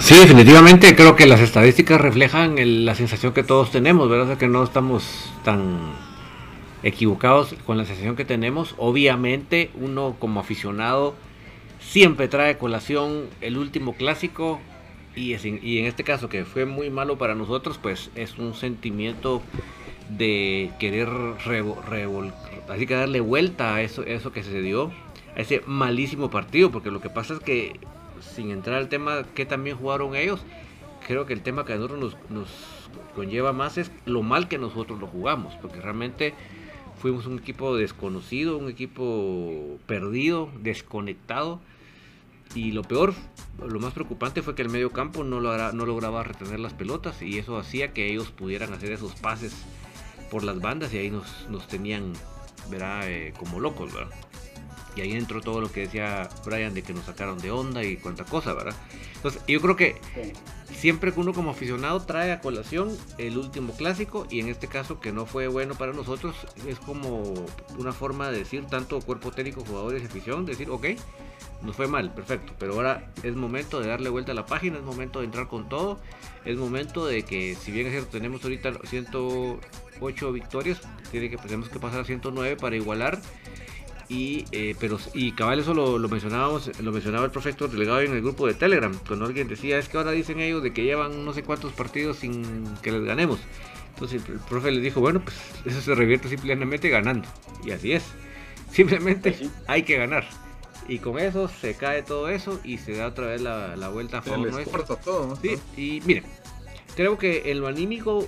[0.00, 4.36] Sí, definitivamente creo que las estadísticas reflejan la sensación que todos tenemos, ¿verdad?
[4.36, 5.92] que no estamos tan
[6.82, 8.74] equivocados con la sensación que tenemos.
[8.78, 11.14] Obviamente uno como aficionado
[11.78, 14.60] siempre trae colación el último clásico
[15.14, 19.40] y, en este caso que fue muy malo para nosotros, pues es un sentimiento
[20.10, 21.08] de querer
[22.68, 24.90] así que darle vuelta a eso, eso que se dio
[25.36, 27.78] ese malísimo partido, porque lo que pasa es que,
[28.20, 30.40] sin entrar al tema que también jugaron ellos,
[31.06, 32.46] creo que el tema que a nosotros nos,
[33.14, 36.34] conlleva más es lo mal que nosotros lo jugamos, porque realmente
[37.00, 41.60] fuimos un equipo desconocido, un equipo perdido, desconectado.
[42.54, 43.12] Y lo peor,
[43.58, 47.38] lo más preocupante fue que el medio campo no, no lograba retener las pelotas y
[47.38, 49.52] eso hacía que ellos pudieran hacer esos pases
[50.30, 52.12] por las bandas y ahí nos, nos tenían
[52.72, 53.92] eh, como locos.
[54.96, 57.98] Y ahí entró todo lo que decía Brian de que nos sacaron de onda y
[57.98, 58.74] cuánta cosa, ¿verdad?
[59.14, 60.00] Entonces, yo creo que
[60.74, 65.00] siempre que uno como aficionado trae a colación el último clásico, y en este caso
[65.00, 66.34] que no fue bueno para nosotros,
[66.66, 67.34] es como
[67.78, 70.86] una forma de decir, tanto cuerpo técnico, jugadores y afición, decir, ok,
[71.62, 74.84] nos fue mal, perfecto, pero ahora es momento de darle vuelta a la página, es
[74.84, 75.98] momento de entrar con todo,
[76.44, 80.80] es momento de que, si bien es cierto, tenemos ahorita 108 victorias,
[81.10, 83.18] tiene que, tenemos que pasar a 109 para igualar
[84.08, 88.22] y, eh, pero, y cabal, eso lo, mencionábamos, lo mencionaba el profesor delegado en el
[88.22, 91.32] grupo de Telegram, cuando alguien decía, es que ahora dicen ellos de que llevan no
[91.32, 93.40] sé cuántos partidos sin que les ganemos.
[93.94, 97.26] Entonces el profe les dijo, bueno, pues eso se revierte simplemente ganando.
[97.64, 98.04] Y así es.
[98.70, 99.34] Simplemente
[99.66, 100.24] hay que ganar.
[100.86, 104.22] Y con eso se cae todo eso y se da otra vez la, vuelta a
[104.22, 104.84] favor nuestro.
[104.84, 106.24] Todo, Sí, y miren,
[106.94, 108.26] creo que en lo anímico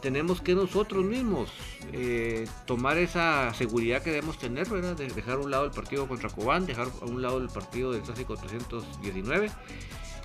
[0.00, 1.50] tenemos que nosotros mismos
[1.92, 4.96] eh, tomar esa seguridad que debemos tener, ¿verdad?
[4.96, 7.92] De dejar a un lado el partido contra Cobán, dejar a un lado el partido
[7.92, 9.50] del Clásico 319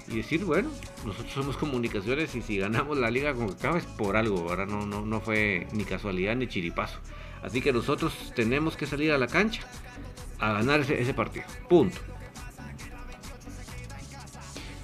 [0.07, 0.69] y decir, bueno,
[1.05, 4.86] nosotros somos comunicaciones y si ganamos la liga con acaba es por algo, ahora no,
[4.86, 6.99] no, no fue ni casualidad ni chiripazo.
[7.43, 9.61] Así que nosotros tenemos que salir a la cancha
[10.39, 11.45] a ganar ese partido.
[11.69, 11.99] Punto.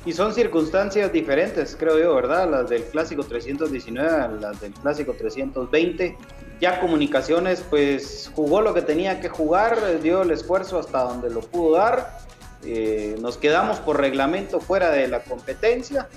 [0.08, 2.50] Y son circunstancias diferentes, creo yo, ¿verdad?
[2.50, 6.18] Las del clásico 319 las del clásico 320.
[6.62, 11.42] Ya Comunicaciones, pues jugó lo que tenía que jugar, dio el esfuerzo hasta donde lo
[11.42, 12.20] pudo dar.
[12.64, 16.08] Eh, nos quedamos por reglamento fuera de la competencia,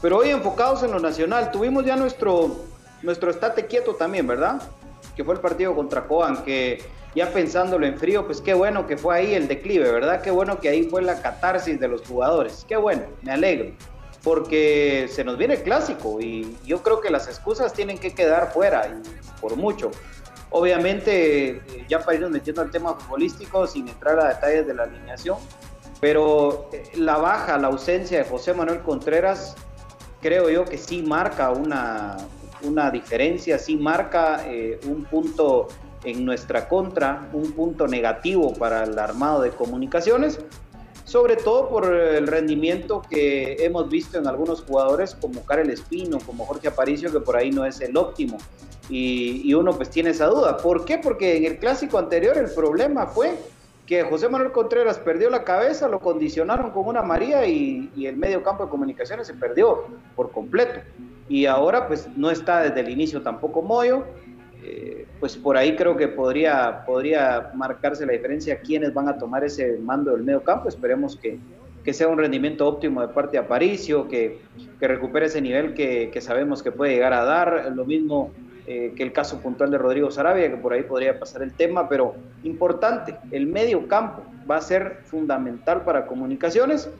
[0.00, 1.50] pero hoy enfocados en lo nacional.
[1.50, 2.66] Tuvimos ya nuestro,
[3.02, 4.62] nuestro estate quieto también, ¿verdad?
[5.16, 6.84] Que fue el partido contra Coan, que
[7.14, 10.22] ya pensándolo en frío, pues qué bueno que fue ahí el declive, ¿verdad?
[10.22, 12.64] Qué bueno que ahí fue la catarsis de los jugadores.
[12.68, 13.72] Qué bueno, me alegro.
[14.22, 18.52] Porque se nos viene el clásico y yo creo que las excusas tienen que quedar
[18.52, 19.90] fuera, y por mucho.
[20.50, 25.38] Obviamente, ya para irnos metiendo al tema futbolístico, sin entrar a detalles de la alineación,
[26.00, 29.56] pero eh, la baja, la ausencia de José Manuel Contreras,
[30.20, 32.16] creo yo que sí marca una,
[32.62, 35.68] una diferencia, sí marca eh, un punto
[36.04, 40.40] en nuestra contra, un punto negativo para el armado de comunicaciones,
[41.04, 46.46] sobre todo por el rendimiento que hemos visto en algunos jugadores como Karel Espino, como
[46.46, 48.38] Jorge Aparicio, que por ahí no es el óptimo.
[48.88, 50.56] Y, uno pues tiene esa duda.
[50.56, 50.98] ¿Por qué?
[50.98, 53.36] Porque en el clásico anterior el problema fue
[53.86, 58.16] que José Manuel Contreras perdió la cabeza, lo condicionaron con una María y, y, el
[58.16, 60.80] medio campo de comunicaciones se perdió por completo.
[61.28, 64.04] Y ahora pues no está desde el inicio tampoco Moyo.
[64.62, 69.44] Eh, pues por ahí creo que podría, podría marcarse la diferencia quiénes van a tomar
[69.44, 70.68] ese mando del medio campo.
[70.68, 71.38] Esperemos que,
[71.84, 74.38] que sea un rendimiento óptimo de parte de Aparicio, que,
[74.78, 77.72] que recupere ese nivel que, que, sabemos que puede llegar a dar.
[77.74, 78.32] Lo mismo
[78.66, 81.88] eh, que el caso puntual de Rodrigo Sarabia, que por ahí podría pasar el tema,
[81.88, 86.90] pero importante, el medio campo va a ser fundamental para comunicaciones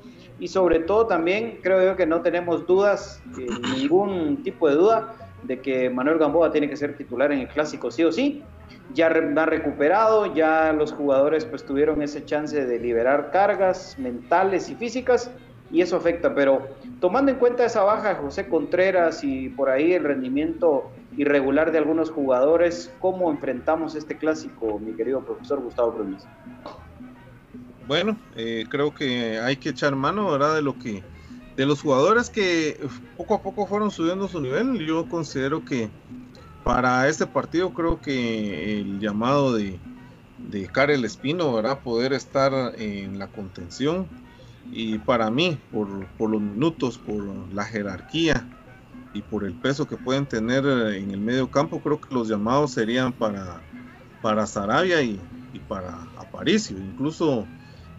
[0.41, 3.47] y sobre todo también creo yo que no tenemos dudas, eh,
[3.77, 7.91] ningún tipo de duda de que Manuel Gamboa tiene que ser titular en el clásico
[7.91, 8.43] sí o sí.
[8.95, 14.75] Ya ha recuperado, ya los jugadores pues tuvieron ese chance de liberar cargas mentales y
[14.75, 15.31] físicas
[15.73, 16.69] y eso afecta, pero
[17.01, 21.79] tomando en cuenta esa baja de José Contreras y por ahí el rendimiento irregular de
[21.79, 26.27] algunos jugadores, ¿cómo enfrentamos este clásico, mi querido profesor Gustavo Prunes?
[27.87, 30.57] Bueno, eh, creo que hay que echar mano, ¿verdad?
[30.57, 31.03] De lo que
[31.61, 32.81] de los jugadores que
[33.19, 35.91] poco a poco fueron subiendo su nivel, yo considero que
[36.65, 39.79] para este partido creo que el llamado de,
[40.39, 41.81] de Karel Espino, ¿verdad?
[41.81, 44.07] Poder estar en la contención
[44.73, 48.49] y para mí, por, por, los minutos, por la jerarquía
[49.13, 52.71] y por el peso que pueden tener en el medio campo, creo que los llamados
[52.71, 53.61] serían para,
[54.23, 55.21] para Sarabia y,
[55.53, 57.47] y para Aparicio, incluso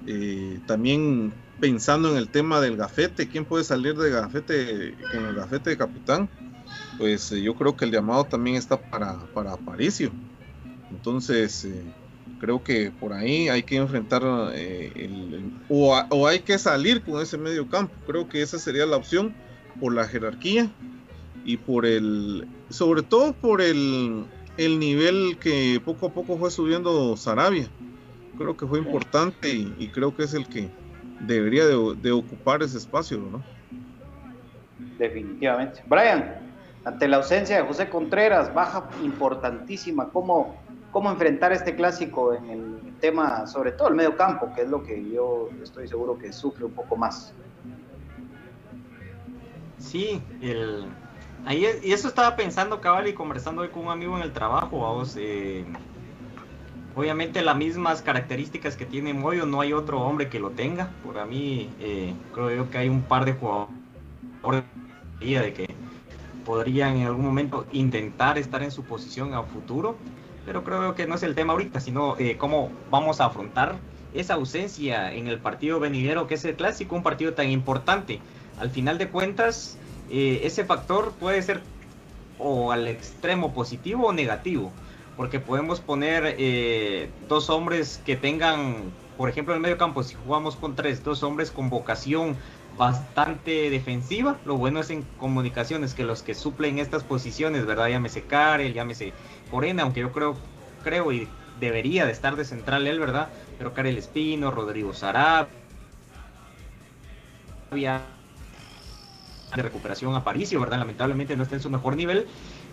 [0.07, 1.31] eh, también
[1.61, 5.77] pensando en el tema del gafete, ¿quién puede salir de gafete con el gafete de
[5.77, 6.27] capitán?
[6.97, 10.11] Pues eh, yo creo que el llamado también está para, para Aparicio.
[10.89, 11.83] Entonces, eh,
[12.39, 14.23] creo que por ahí hay que enfrentar
[14.55, 17.93] eh, el, o, o, hay que salir con ese medio campo.
[18.07, 19.35] Creo que esa sería la opción
[19.79, 20.67] por la jerarquía
[21.45, 24.25] y por el, sobre todo por el,
[24.57, 27.67] el nivel que poco a poco fue subiendo Sarabia.
[28.35, 30.71] Creo que fue importante y creo que es el que
[31.25, 33.43] debería de, de, ocupar ese espacio, ¿no?
[34.97, 35.83] Definitivamente.
[35.87, 36.35] Brian,
[36.83, 40.55] ante la ausencia de José Contreras, baja importantísima, ¿cómo,
[40.91, 44.83] cómo enfrentar este clásico en el tema, sobre todo el medio campo, que es lo
[44.83, 47.33] que yo estoy seguro que sufre un poco más?
[49.77, 50.85] Sí, el,
[51.45, 54.79] ahí, y eso estaba pensando, cabal, y conversando hoy con un amigo en el trabajo,
[54.79, 55.65] vamos, eh,
[56.95, 60.91] Obviamente las mismas características que tiene Moyo, no hay otro hombre que lo tenga.
[61.03, 64.63] Por mí eh, creo yo que hay un par de jugadores
[65.19, 65.73] de que
[66.45, 69.95] podrían en algún momento intentar estar en su posición a futuro.
[70.45, 73.77] Pero creo que no es el tema ahorita, sino eh, cómo vamos a afrontar
[74.13, 78.19] esa ausencia en el partido venidero, que es el clásico, un partido tan importante.
[78.59, 79.77] Al final de cuentas,
[80.09, 81.61] eh, ese factor puede ser
[82.37, 84.71] o al extremo positivo o negativo
[85.21, 90.15] porque podemos poner eh, dos hombres que tengan, por ejemplo, en el medio campo, si
[90.15, 92.35] jugamos con tres, dos hombres con vocación
[92.75, 94.39] bastante defensiva.
[94.45, 97.89] Lo bueno es en comunicaciones que los que suplen estas posiciones, ¿verdad?
[97.89, 99.13] Llámese Karel, llámese
[99.51, 100.35] Corena, aunque yo creo,
[100.83, 101.27] creo y
[101.59, 103.29] debería de estar de central él, ¿verdad?
[103.59, 105.51] Pero Karel Espino, Rodrigo Sarabia,
[109.55, 110.79] de recuperación a Paricio, ¿verdad?
[110.79, 112.25] Lamentablemente no está en su mejor nivel,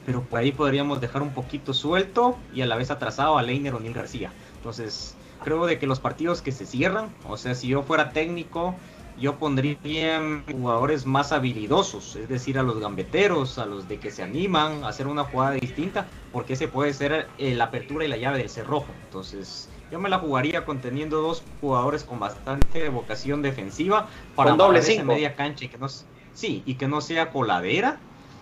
[0.09, 3.75] pero por ahí podríamos dejar un poquito suelto y a la vez atrasado a Leiner
[3.75, 4.33] o Neil García.
[4.57, 8.75] Entonces, creo de que los partidos que se cierran, o sea, si yo fuera técnico,
[9.19, 9.77] yo pondría
[10.51, 14.89] jugadores más habilidosos, es decir, a los gambeteros, a los de que se animan a
[14.89, 18.49] hacer una jugada distinta, porque ese puede ser eh, la apertura y la llave del
[18.49, 18.87] cerrojo.
[19.05, 25.05] Entonces, yo me la jugaría conteniendo dos jugadores con bastante vocación defensiva para doble cinco.
[25.05, 25.89] media cancha y que no
[26.33, 28.01] sí, y que no sea coladera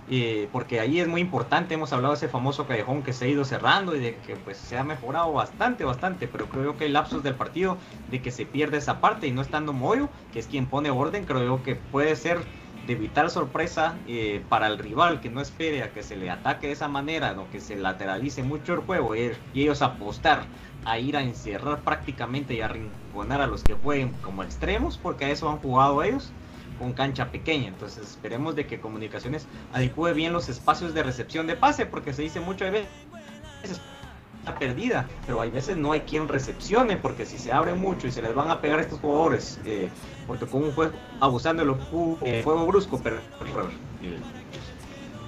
[0.09, 3.29] eh, porque ahí es muy importante, hemos hablado de ese famoso callejón que se ha
[3.29, 6.93] ido cerrando y de que pues se ha mejorado bastante, bastante, pero creo que el
[6.93, 7.79] lapsus del partido
[8.11, 11.25] de que se pierde esa parte y no estando Moyo, que es quien pone orden,
[11.25, 12.39] creo que puede ser
[12.87, 16.69] de vital sorpresa eh, para el rival que no espere a que se le ataque
[16.69, 20.47] de esa manera, o que se lateralice mucho el juego y, y ellos apostar
[20.85, 25.25] a ir a encerrar prácticamente y a rinconar a los que jueguen como extremos, porque
[25.25, 26.33] a eso han jugado ellos
[26.79, 27.69] con cancha pequeña.
[27.69, 32.23] Entonces esperemos de que Comunicaciones adecue bien los espacios de recepción de pase, porque se
[32.23, 33.81] dice mucho veces
[34.59, 38.23] perdida, pero hay veces no hay quien recepcione, porque si se abre mucho y se
[38.23, 39.89] les van a pegar estos jugadores, eh,
[40.27, 41.79] porque con un juego abusando de los
[42.23, 43.19] eh, fuego brusco, pero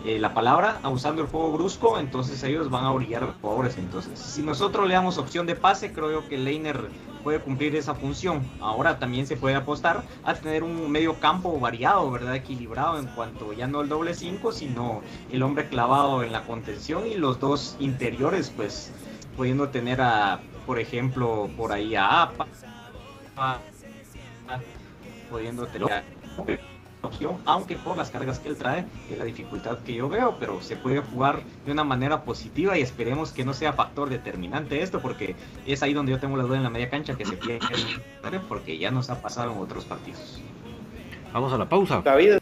[0.04, 3.76] la palabra, usando el juego brusco, entonces ellos van a brillar los jugadores.
[3.76, 6.88] Entonces, si nosotros le damos opción de pase, creo yo que Leiner
[7.22, 8.42] puede cumplir esa función.
[8.60, 12.36] Ahora también se puede apostar a tener un medio campo variado, ¿verdad?
[12.36, 17.06] Equilibrado en cuanto ya no el doble 5, sino el hombre clavado en la contención
[17.06, 18.92] y los dos interiores, pues
[19.36, 22.46] pudiendo tener a, por ejemplo, por ahí a APA,
[25.30, 26.02] pudiendo tener a
[27.02, 30.60] opción, aunque por las cargas que él trae es la dificultad que yo veo, pero
[30.60, 35.00] se puede jugar de una manera positiva y esperemos que no sea factor determinante esto,
[35.00, 35.36] porque
[35.66, 37.60] es ahí donde yo tengo la duda en la media cancha que se pierde,
[38.48, 40.40] porque ya nos ha pasado en otros partidos.
[41.32, 42.00] Vamos a la pausa.
[42.02, 42.38] David,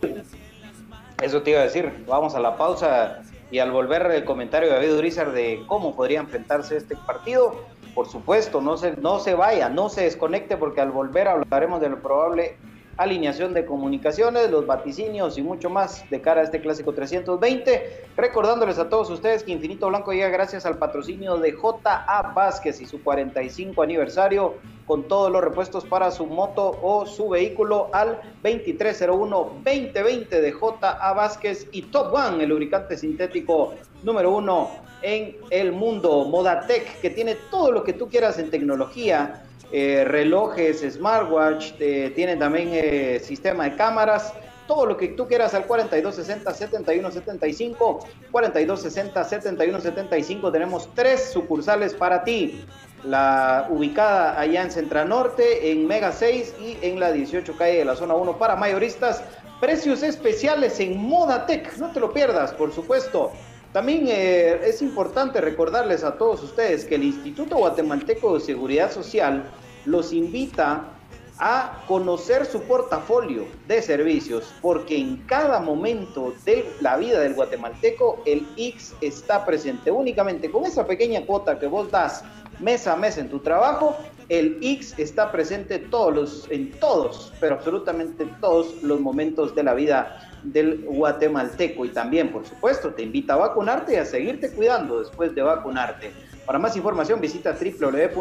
[1.23, 4.75] eso te iba a decir, vamos a la pausa y al volver el comentario de
[4.77, 9.69] David Urizar de cómo podría enfrentarse este partido, por supuesto, no se, no se vaya,
[9.69, 12.57] no se desconecte porque al volver hablaremos de lo probable
[12.97, 18.05] alineación de comunicaciones, los vaticinios y mucho más de cara a este clásico 320.
[18.17, 22.87] Recordándoles a todos ustedes que Infinito Blanco llega gracias al patrocinio de JA Vázquez y
[22.87, 24.55] su 45 aniversario
[24.87, 31.69] con todos los repuestos para su moto o su vehículo al 2301-2020 de JA Vázquez
[31.73, 34.71] y Top One, el lubricante sintético número uno
[35.03, 36.25] en el mundo.
[36.25, 42.39] Modatec, que tiene todo lo que tú quieras en tecnología eh, relojes, smartwatch, eh, tienen
[42.39, 44.33] también eh, sistema de cámaras,
[44.67, 52.65] todo lo que tú quieras al 4260-7175, 4260-7175, tenemos tres sucursales para ti.
[53.05, 57.85] La ubicada allá en Centra Norte, en Mega 6 y en la 18 calle de
[57.85, 59.23] la zona 1 para mayoristas.
[59.61, 63.31] Precios especiales en Modatec, no te lo pierdas, por supuesto.
[63.73, 69.45] También eh, es importante recordarles a todos ustedes que el Instituto Guatemalteco de Seguridad Social
[69.85, 70.97] los invita
[71.39, 78.23] a conocer su portafolio de servicios, porque en cada momento de la vida del guatemalteco
[78.25, 79.91] el X está presente.
[79.91, 82.25] Únicamente con esa pequeña cuota que vos das
[82.61, 83.97] mes a mes en tu trabajo,
[84.29, 89.75] el X está presente todos los, en todos, pero absolutamente todos los momentos de la
[89.75, 95.01] vida del guatemalteco y también, por supuesto, te invita a vacunarte y a seguirte cuidando
[95.01, 96.13] después de vacunarte.
[96.47, 98.19] Para más información visita www.x.org.gt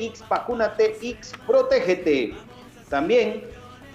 [0.00, 2.34] X vacúnate, X protégete.
[2.88, 3.44] También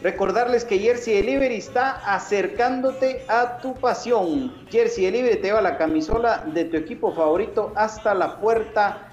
[0.03, 4.53] recordarles que Jersey Delivery está acercándote a tu pasión.
[4.69, 9.08] Jersey Delivery te lleva la camisola de tu equipo favorito hasta la puerta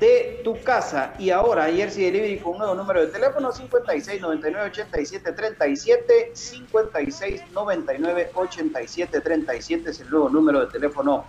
[0.00, 1.14] de tu casa.
[1.18, 6.30] Y ahora, Jersey Delivery con un nuevo número de teléfono: 56 99 87 37.
[6.34, 11.24] 56 99 87 37 es el nuevo número de teléfono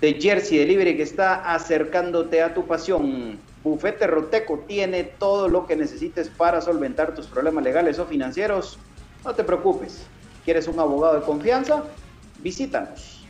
[0.00, 3.38] de Jersey Delivery que está acercándote a tu pasión.
[3.62, 8.78] Bufete Roteco tiene todo lo que necesites para solventar tus problemas legales o financieros.
[9.24, 10.04] No te preocupes.
[10.44, 11.84] ¿Quieres un abogado de confianza?
[12.40, 13.22] Visítanos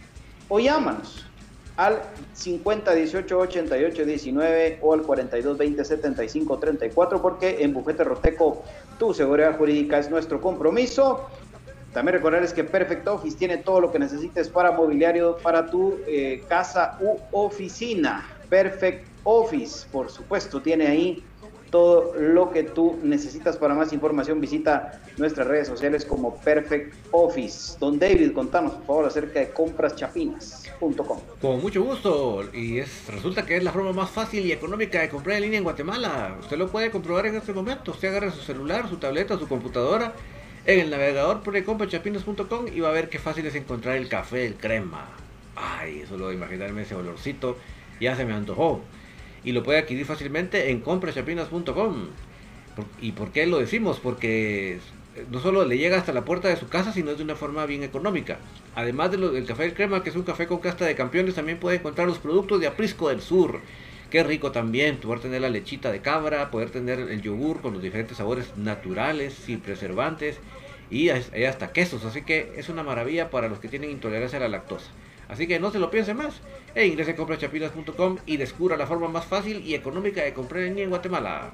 [0.48, 1.26] o llámanos
[1.76, 2.02] al
[2.34, 8.62] 50 18 88 19 o al 42 20 75 34 porque en Bufete Roteco
[8.98, 11.28] tu seguridad jurídica es nuestro compromiso.
[11.92, 16.42] También recordarles que Perfect Office tiene todo lo que necesites para mobiliario para tu eh,
[16.48, 18.26] casa u oficina.
[18.48, 21.22] Perfect Office, por supuesto, tiene ahí
[21.70, 23.56] todo lo que tú necesitas.
[23.56, 27.76] Para más información visita nuestras redes sociales como Perfect Office.
[27.78, 29.50] Don David, contanos por favor acerca de
[31.40, 32.44] Con mucho gusto.
[32.52, 35.58] Y es, resulta que es la forma más fácil y económica de comprar en línea
[35.58, 36.36] en Guatemala.
[36.40, 37.92] Usted lo puede comprobar en este momento.
[37.92, 40.14] Usted agarra su celular, su tableta, su computadora
[40.64, 44.46] en el navegador pone comprachapinas.com y va a ver qué fácil es encontrar el café,
[44.46, 45.08] el crema.
[45.56, 47.56] Ay, solo de imaginarme ese olorcito
[48.00, 48.80] ya se me antojó
[49.44, 52.06] y lo puede adquirir fácilmente en comprachapinas.com.
[53.00, 53.98] ¿Y por qué lo decimos?
[53.98, 54.78] Porque
[55.30, 57.82] no solo le llega hasta la puerta de su casa, sino de una forma bien
[57.82, 58.38] económica.
[58.74, 61.58] Además de del café del crema, que es un café con casta de campeones, también
[61.58, 63.60] puede encontrar los productos de Aprisco del Sur.
[64.10, 67.82] Qué rico también poder tener la lechita de cabra, poder tener el yogur con los
[67.82, 70.38] diferentes sabores naturales, sin preservantes
[70.90, 72.04] y hasta quesos.
[72.04, 74.90] Así que es una maravilla para los que tienen intolerancia a la lactosa.
[75.28, 76.42] Así que no se lo piense más
[76.74, 80.90] e ingrese a comprachapinas.com y descubra la forma más fácil y económica de comprar en
[80.90, 81.52] Guatemala.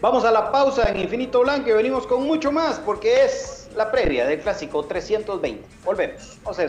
[0.00, 3.90] Vamos a la pausa en Infinito Blanco y venimos con mucho más porque es la
[3.90, 5.62] previa del clásico 320.
[5.84, 6.38] Volvemos.
[6.42, 6.68] No se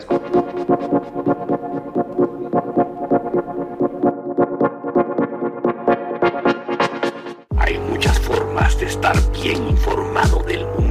[7.56, 10.81] Hay muchas formas de estar bien informado del mundo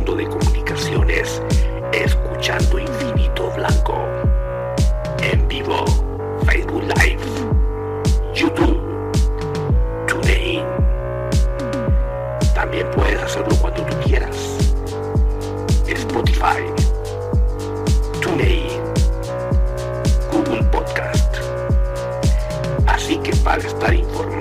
[23.51, 24.40] para estar informado.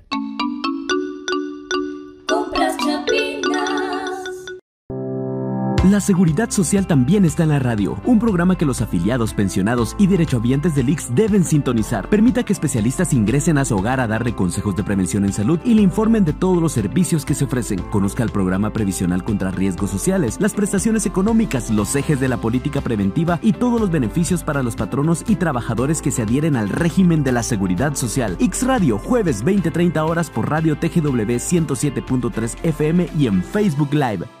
[5.89, 10.05] La seguridad social también está en la radio, un programa que los afiliados, pensionados y
[10.05, 12.07] derechohabientes del IX deben sintonizar.
[12.07, 15.73] Permita que especialistas ingresen a su hogar a darle consejos de prevención en salud y
[15.73, 17.79] le informen de todos los servicios que se ofrecen.
[17.89, 22.81] Conozca el programa previsional contra riesgos sociales, las prestaciones económicas, los ejes de la política
[22.81, 27.23] preventiva y todos los beneficios para los patronos y trabajadores que se adhieren al régimen
[27.23, 28.37] de la seguridad social.
[28.39, 34.40] X Radio, jueves 20-30 horas por Radio TGW 107.3 FM y en Facebook Live.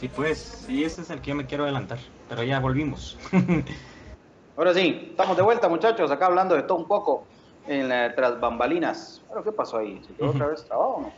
[0.00, 1.98] Sí, pues, sí, ese es el que yo me quiero adelantar,
[2.28, 3.18] pero ya volvimos.
[4.56, 7.24] Ahora sí, estamos de vuelta, muchachos, acá hablando de todo un poco
[7.66, 9.22] en la, tras bambalinas.
[9.28, 10.02] ¿Pero qué pasó ahí?
[10.06, 11.12] ¿Se quedó otra vez trabado o no?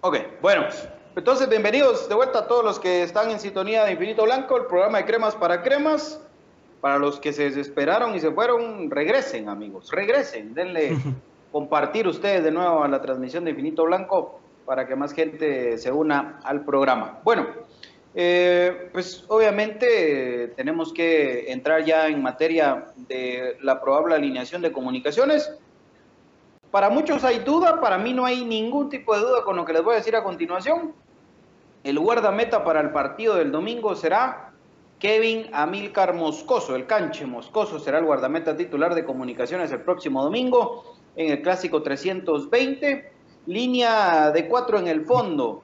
[0.00, 0.64] Ok, bueno,
[1.14, 4.66] entonces bienvenidos de vuelta a todos los que están en sintonía de Infinito Blanco, el
[4.66, 6.20] programa de cremas para cremas.
[6.80, 10.96] Para los que se desesperaron y se fueron, regresen, amigos, regresen, denle
[11.52, 15.90] compartir ustedes de nuevo a la transmisión de Infinito Blanco para que más gente se
[15.90, 17.20] una al programa.
[17.24, 17.46] Bueno,
[18.14, 25.52] eh, pues obviamente tenemos que entrar ya en materia de la probable alineación de comunicaciones.
[26.70, 29.72] Para muchos hay duda, para mí no hay ningún tipo de duda con lo que
[29.72, 30.94] les voy a decir a continuación.
[31.84, 34.52] El guardameta para el partido del domingo será
[34.98, 40.94] Kevin Amilcar Moscoso, el canche Moscoso será el guardameta titular de comunicaciones el próximo domingo
[41.16, 43.12] en el clásico 320.
[43.46, 45.62] Línea de cuatro en el fondo.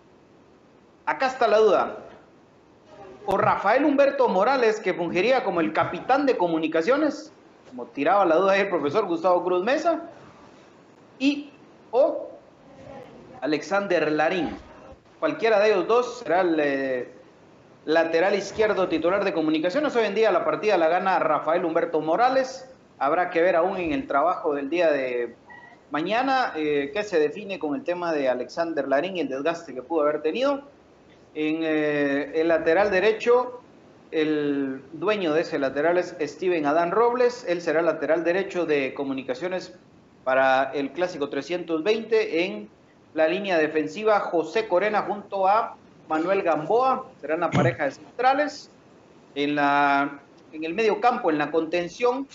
[1.07, 1.99] Acá está la duda.
[3.27, 7.33] O Rafael Humberto Morales, que fungiría como el capitán de comunicaciones,
[7.69, 10.03] como tiraba la duda ahí el profesor Gustavo Cruz Mesa,
[11.19, 11.51] y
[11.91, 12.31] o
[13.41, 14.57] Alexander Larín.
[15.21, 17.13] Cualquiera de ellos dos será el eh,
[17.85, 19.95] lateral izquierdo titular de comunicaciones.
[19.97, 22.71] Hoy en día la partida la gana Rafael Humberto Morales.
[22.99, 25.37] Habrá que ver aún en el trabajo del día de
[25.91, 29.83] mañana eh, qué se define con el tema de Alexander Larín y el desgaste que
[29.83, 30.63] pudo haber tenido.
[31.35, 33.61] En eh, el lateral derecho,
[34.11, 37.45] el dueño de ese lateral es Steven Adán Robles.
[37.49, 39.75] Él será lateral derecho de comunicaciones
[40.25, 42.69] para el clásico 320 en
[43.15, 45.77] la línea defensiva José Corena junto a
[46.09, 48.71] Manuel Gamboa, serán la pareja de centrales.
[49.35, 50.21] En, la,
[50.53, 52.27] en el medio campo, en la contención,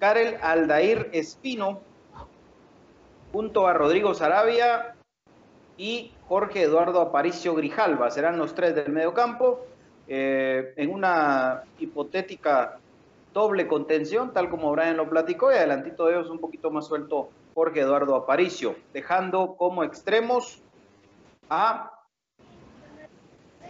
[0.00, 1.80] Karel Aldair Espino,
[3.34, 4.94] junto a Rodrigo Sarabia
[5.76, 8.08] y Jorge Eduardo Aparicio Grijalva.
[8.12, 9.66] Serán los tres del medio campo.
[10.06, 12.78] Eh, en una hipotética
[13.32, 17.30] doble contención, tal como Brian lo platicó, y adelantito de ellos un poquito más suelto
[17.54, 20.62] Jorge Eduardo Aparicio, dejando como extremos
[21.50, 21.90] a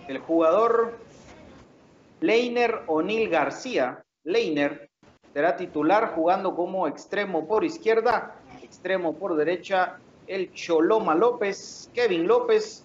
[0.08, 0.98] el jugador
[2.20, 4.04] Leiner O'Neill García.
[4.24, 4.90] Leiner
[5.32, 8.34] será titular jugando como extremo por izquierda,
[8.64, 12.84] extremo por derecha, el Choloma López, Kevin López.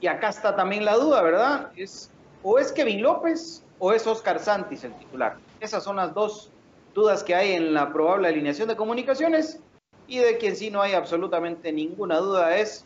[0.00, 1.70] Y acá está también la duda, ¿verdad?
[1.76, 2.10] Es
[2.42, 5.36] o es Kevin López o es Oscar Santis el titular.
[5.60, 6.50] Esas son las dos
[6.94, 9.60] dudas que hay en la probable alineación de comunicaciones
[10.06, 12.84] y de quien sí no hay absolutamente ninguna duda es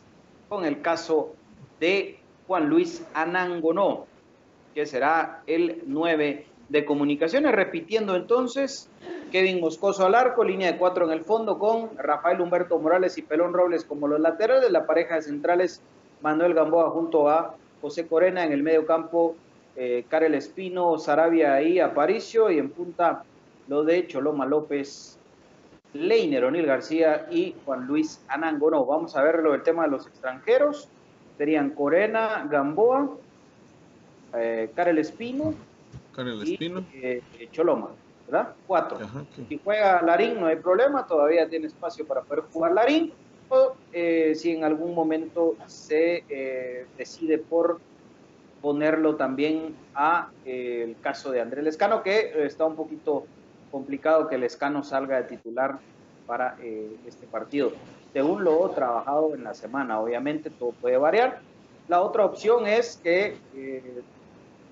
[0.49, 1.35] con el caso
[1.81, 4.07] de Juan Luis Anangonó,
[4.75, 7.53] que será el 9 de comunicaciones.
[7.53, 8.89] Repitiendo entonces,
[9.33, 13.23] Kevin Moscoso al arco, línea de cuatro en el fondo con Rafael Humberto Morales y
[13.23, 15.83] Pelón Robles como los laterales, la pareja de centrales
[16.21, 19.37] Manuel Gamboa junto a José Corena en el medio campo,
[19.77, 23.25] eh, Karel Espino, Sarabia y Aparicio y en punta
[23.69, 25.19] lo de Choloma López,
[25.93, 28.85] Leiner O'Neill García y Juan Luis Anangonó.
[28.85, 30.89] Vamos a ver el tema de los extranjeros
[31.39, 33.17] serían Corena, Gamboa,
[34.35, 35.55] eh, Karel Espino,
[36.45, 36.59] y
[36.95, 37.91] eh, Choloma,
[38.27, 38.55] ¿verdad?
[38.67, 38.99] Cuatro.
[39.49, 43.13] Si juega Larín no hay problema, todavía tiene espacio para poder jugar Larín,
[43.49, 47.81] o eh, si en algún momento se eh, decide por
[48.61, 53.25] ponerlo también a el caso de Andrés Lescano, que está un poquito
[53.71, 55.79] complicado que Lescano salga de titular
[56.27, 56.57] para
[57.07, 57.73] este partido
[58.13, 60.01] según lo trabajado en la semana.
[60.01, 61.41] Obviamente todo puede variar.
[61.89, 64.03] La otra opción es que eh,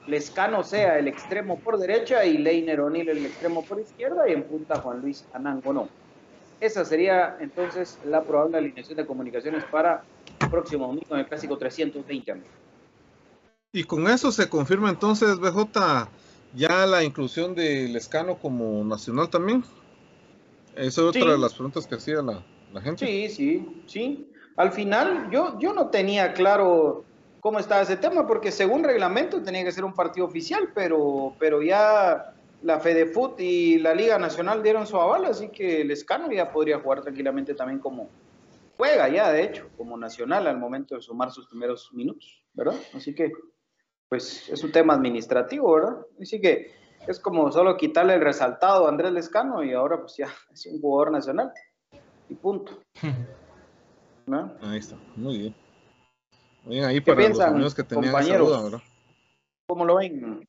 [0.07, 4.45] Lescano sea el extremo por derecha y Leiner O'Neill el extremo por izquierda y en
[4.45, 5.89] punta Juan Luis Anango no.
[6.61, 10.05] Esa sería entonces la probable alineación de comunicaciones para
[10.41, 12.41] el próximo domingo en el clásico 320.
[13.73, 16.09] Y con eso se confirma entonces, BJ,
[16.55, 19.65] ya la inclusión de Lescano como nacional también.
[20.75, 22.43] Esa es otra de las preguntas que hacía la,
[22.97, 24.31] Sí, sí, sí.
[24.57, 27.06] Al final yo, yo no tenía claro
[27.47, 31.63] cómo estaba ese tema, porque según reglamento tenía que ser un partido oficial, pero, pero
[31.63, 36.51] ya la FedeFut y la Liga Nacional dieron su aval, así que el Escano ya
[36.51, 38.09] podría jugar tranquilamente también como
[38.77, 42.75] juega ya, de hecho, como nacional al momento de sumar sus primeros minutos, ¿verdad?
[42.93, 43.31] Así que,
[44.09, 45.99] pues es un tema administrativo, ¿verdad?
[46.21, 46.73] Así que
[47.07, 50.81] es como solo quitarle el resaltado a Andrés Lescano y ahora pues ya es un
[50.81, 51.53] jugador nacional
[52.29, 52.83] y punto.
[54.27, 54.53] ¿No?
[54.63, 55.66] Ahí está, muy bien.
[56.67, 58.49] Muy ahí para piensan, los amigos que tenían compañeros?
[58.51, 58.83] Esa duda,
[59.69, 60.45] ¿Cómo lo ven?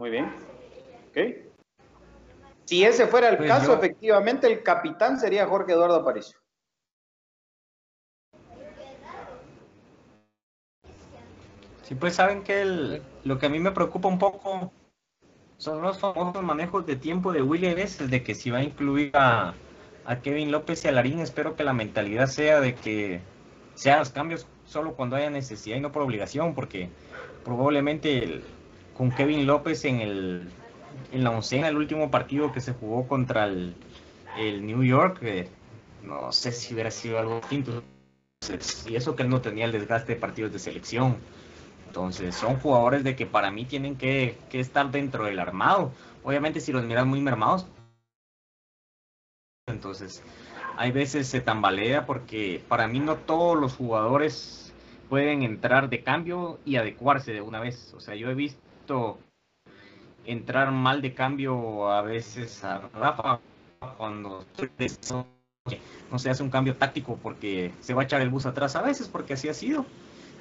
[0.00, 0.34] Muy bien.
[1.10, 1.18] Ok.
[2.64, 6.39] Si ese fuera el pues caso, efectivamente el capitán sería Jorge Eduardo Aparicio.
[11.90, 14.72] Sí, pues saben que lo que a mí me preocupa un poco
[15.56, 19.10] son los famosos manejos de tiempo de William veces de que si va a incluir
[19.14, 19.54] a,
[20.22, 23.22] Kevin López y a Larín, espero que la mentalidad sea de que
[23.74, 26.90] sean los cambios solo cuando haya necesidad y no por obligación, porque
[27.44, 28.40] probablemente
[28.96, 30.48] con Kevin López en, el,
[31.10, 33.74] en la oncena, el último partido que se jugó contra el,
[34.36, 35.48] New York, eh,
[36.04, 37.82] no sé si hubiera sido algo distinto.
[38.86, 41.16] Y eso que él no tenía el desgaste de partidos de selección.
[41.90, 45.90] Entonces, son jugadores de que para mí tienen que, estar dentro del armado.
[46.22, 47.66] Obviamente, si los miras muy mermados,
[49.66, 50.22] entonces
[50.76, 54.72] hay veces se tambalea porque para mí no todos los jugadores
[55.08, 57.92] pueden entrar de cambio y adecuarse de una vez.
[57.94, 59.18] O sea, yo he visto
[60.24, 63.40] entrar mal de cambio a veces a Rafa
[63.96, 64.44] cuando
[66.12, 68.82] no se hace un cambio táctico porque se va a echar el bus atrás a
[68.82, 69.84] veces porque así ha sido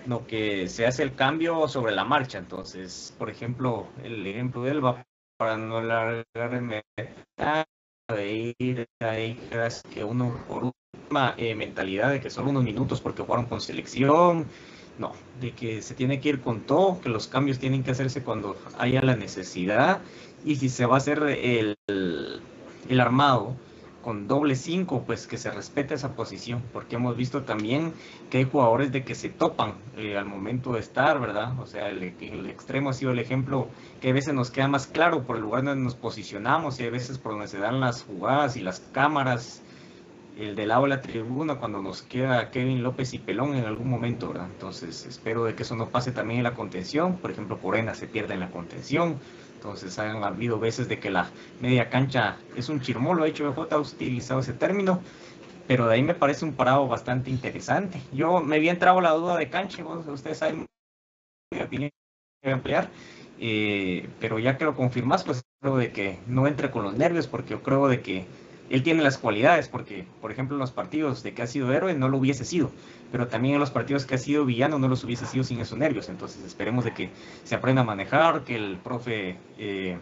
[0.06, 2.38] no que se hace el cambio sobre la marcha.
[2.38, 5.06] Entonces por ejemplo el ejemplo de Elba
[5.38, 6.84] para no alargarme
[8.10, 9.40] de ir ahí
[9.94, 10.72] que uno por
[11.10, 14.48] una eh, mentalidad de que son unos minutos porque jugaron con selección,
[14.98, 18.24] no, de que se tiene que ir con todo, que los cambios tienen que hacerse
[18.24, 20.02] cuando haya la necesidad.
[20.44, 23.56] Y si se va a hacer el, el armado
[24.02, 27.94] con doble 5, pues que se respete esa posición, porque hemos visto también
[28.30, 31.60] que hay jugadores de que se topan eh, al momento de estar, ¿verdad?
[31.60, 32.04] O sea, el,
[32.50, 33.68] extremo ha sido el ejemplo
[34.02, 36.90] que a veces nos queda más claro por el lugar donde nos posicionamos y a
[36.90, 39.62] veces por donde se dan las jugadas y las cámaras,
[40.38, 43.90] el del lado de la tribuna cuando nos queda Kevin López y Pelón en algún
[43.90, 44.48] momento, ¿verdad?
[44.50, 48.08] Entonces espero de que eso no pase también en la contención, por ejemplo, Corena se
[48.08, 49.20] pierde en la contención,
[49.60, 51.30] entonces han habido veces de que la
[51.60, 55.02] media cancha es un chirmolo, de hecho BJ ha utilizado ese término,
[55.68, 58.02] pero de ahí me parece un parado bastante interesante.
[58.14, 60.66] Yo me había entrado la duda de cancha, ustedes saben
[61.52, 61.90] mi opinión
[62.42, 62.90] que emplear,
[63.38, 67.28] eh, pero ya que lo confirmas, pues creo de que no entre con los nervios,
[67.28, 68.26] porque yo creo de que
[68.70, 71.94] él tiene las cualidades, porque, por ejemplo, en los partidos de que ha sido héroe
[71.96, 72.72] no lo hubiese sido,
[73.12, 75.78] pero también en los partidos que ha sido villano no los hubiese sido sin esos
[75.78, 76.10] nervios.
[76.10, 77.10] Entonces, esperemos de que
[77.44, 79.98] se aprenda a manejar, que el profe, eh,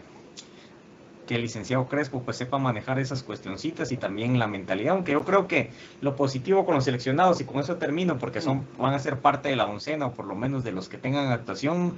[1.28, 5.22] que el licenciado Crespo, pues sepa manejar esas cuestioncitas y también la mentalidad, aunque yo
[5.22, 8.99] creo que lo positivo con los seleccionados, y con eso termino, porque son, van a
[8.99, 11.95] ser parte de la oncena, o por lo menos de los que tengan actuación,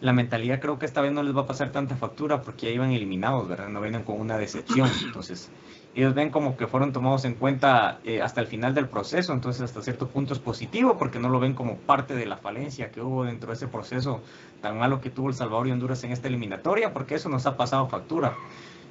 [0.00, 2.72] la mentalidad creo que esta vez no les va a pasar tanta factura porque ya
[2.72, 3.68] iban eliminados, ¿verdad?
[3.68, 4.90] No vienen con una decepción.
[5.04, 5.50] Entonces,
[5.94, 9.62] ellos ven como que fueron tomados en cuenta eh, hasta el final del proceso, entonces
[9.62, 13.00] hasta cierto punto es positivo porque no lo ven como parte de la falencia que
[13.00, 14.20] hubo dentro de ese proceso
[14.60, 17.56] tan malo que tuvo El Salvador y Honduras en esta eliminatoria, porque eso nos ha
[17.56, 18.36] pasado factura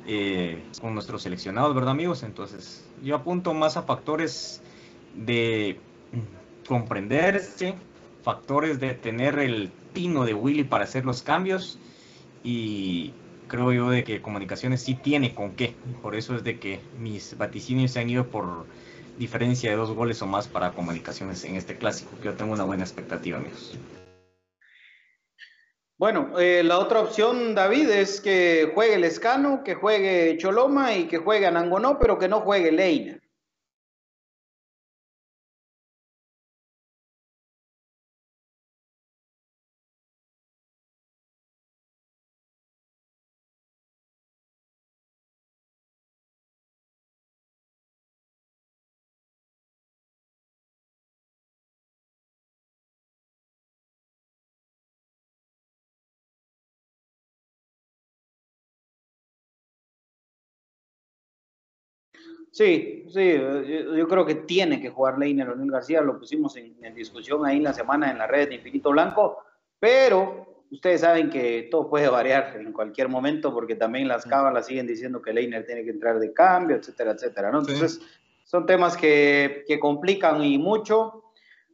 [0.08, 2.24] eh, con nuestros seleccionados, ¿verdad amigos?
[2.24, 4.64] Entonces yo apunto más a factores
[5.14, 5.80] de
[6.68, 7.76] comprenderse,
[8.24, 11.80] factores de tener el tino de Willy para hacer los cambios
[12.43, 13.12] y
[13.48, 15.74] creo yo de que comunicaciones sí tiene con qué.
[16.04, 18.68] Por eso es de que mis vaticinios se han ido por
[19.18, 22.84] diferencia de dos goles o más para comunicaciones en este clásico, yo tengo una buena
[22.84, 23.78] expectativa, amigos.
[25.98, 31.06] Bueno, eh, la otra opción, David, es que juegue el Escano, que juegue Choloma y
[31.08, 33.22] que juegue Anangonó, pero que no juegue Leina.
[62.56, 63.34] Sí, sí,
[63.97, 67.64] yo, creo que tiene que jugar Leiner Leonel García, lo pusimos en, discusión ahí en
[67.64, 69.39] la semana en la red de Infinito Blanco,
[69.78, 74.88] pero ustedes saben que todo puede variar en cualquier momento porque también las cábalas siguen
[74.88, 77.60] diciendo que Leiner tiene que entrar de cambio, etcétera, etcétera, ¿no?
[77.60, 77.99] Entonces,
[78.45, 81.26] son temas que, que complican y mucho,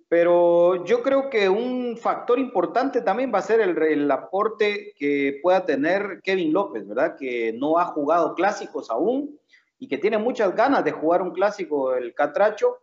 [0.09, 5.39] pero yo creo que un factor importante también va a ser el, el, aporte que
[5.43, 7.15] pueda tener Kevin López, ¿verdad?
[7.19, 9.39] Que no ha jugado clásicos aún
[9.81, 12.77] y que tiene muchas ganas de jugar un clásico, el Catracho.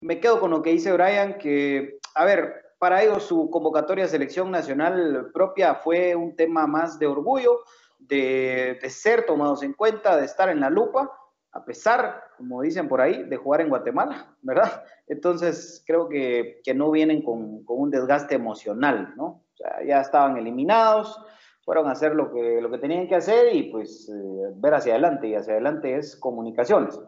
[0.00, 4.08] Me quedo con lo que dice Brian, que, a ver, para ellos su convocatoria a
[4.08, 7.60] selección nacional propia fue un tema más de orgullo,
[7.98, 11.12] de, ser tomados en cuenta, de estar en la lupa,
[11.52, 14.82] a pesar, como dicen por ahí, de jugar en Guatemala, ¿verdad?
[15.08, 19.24] Entonces, creo que, que no vienen con, con, un desgaste emocional, ¿no?
[19.26, 21.22] O sea, ya estaban eliminados,
[21.70, 24.94] fueron a hacer lo que, lo que tenían que hacer y pues eh, ver hacia
[24.94, 27.00] adelante, y hacia adelante es comunicaciones.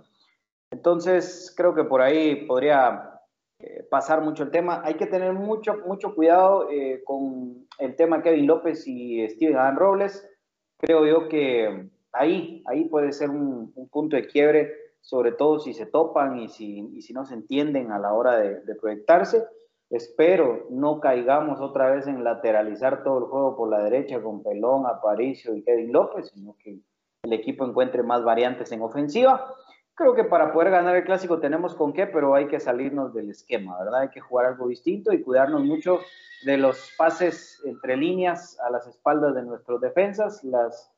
[0.70, 3.18] Entonces, creo que por ahí podría
[3.58, 4.80] eh, pasar mucho el tema.
[4.84, 9.74] Hay que tener mucho, mucho cuidado eh, con el tema Kevin López y Steven Adán
[9.74, 10.30] Robles.
[10.78, 15.86] Creo yo que ahí, ahí puede ser un, punto de quiebre, sobre todo si se
[15.86, 19.44] topan y si, y si no se entienden a la hora de, de proyectarse.
[19.92, 24.86] Espero no caigamos otra vez en lateralizar todo el juego por la derecha con Pelón,
[24.86, 26.80] Aparicio y Kevin López, sino que
[27.24, 29.54] el equipo encuentre más variantes en ofensiva.
[29.94, 33.28] Creo que para poder ganar el clásico tenemos con qué, pero hay que salirnos del
[33.28, 34.00] esquema, ¿verdad?
[34.00, 35.98] Hay que jugar algo distinto y cuidarnos mucho
[36.46, 40.42] de los pases entre líneas a las espaldas de nuestros defensas.
[40.42, 40.90] Las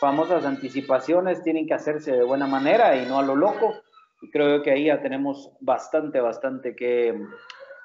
[0.00, 3.74] famosas anticipaciones tienen que hacerse de buena manera y no a lo loco.
[4.20, 7.14] Y creo que ahí ya tenemos bastante, bastante que,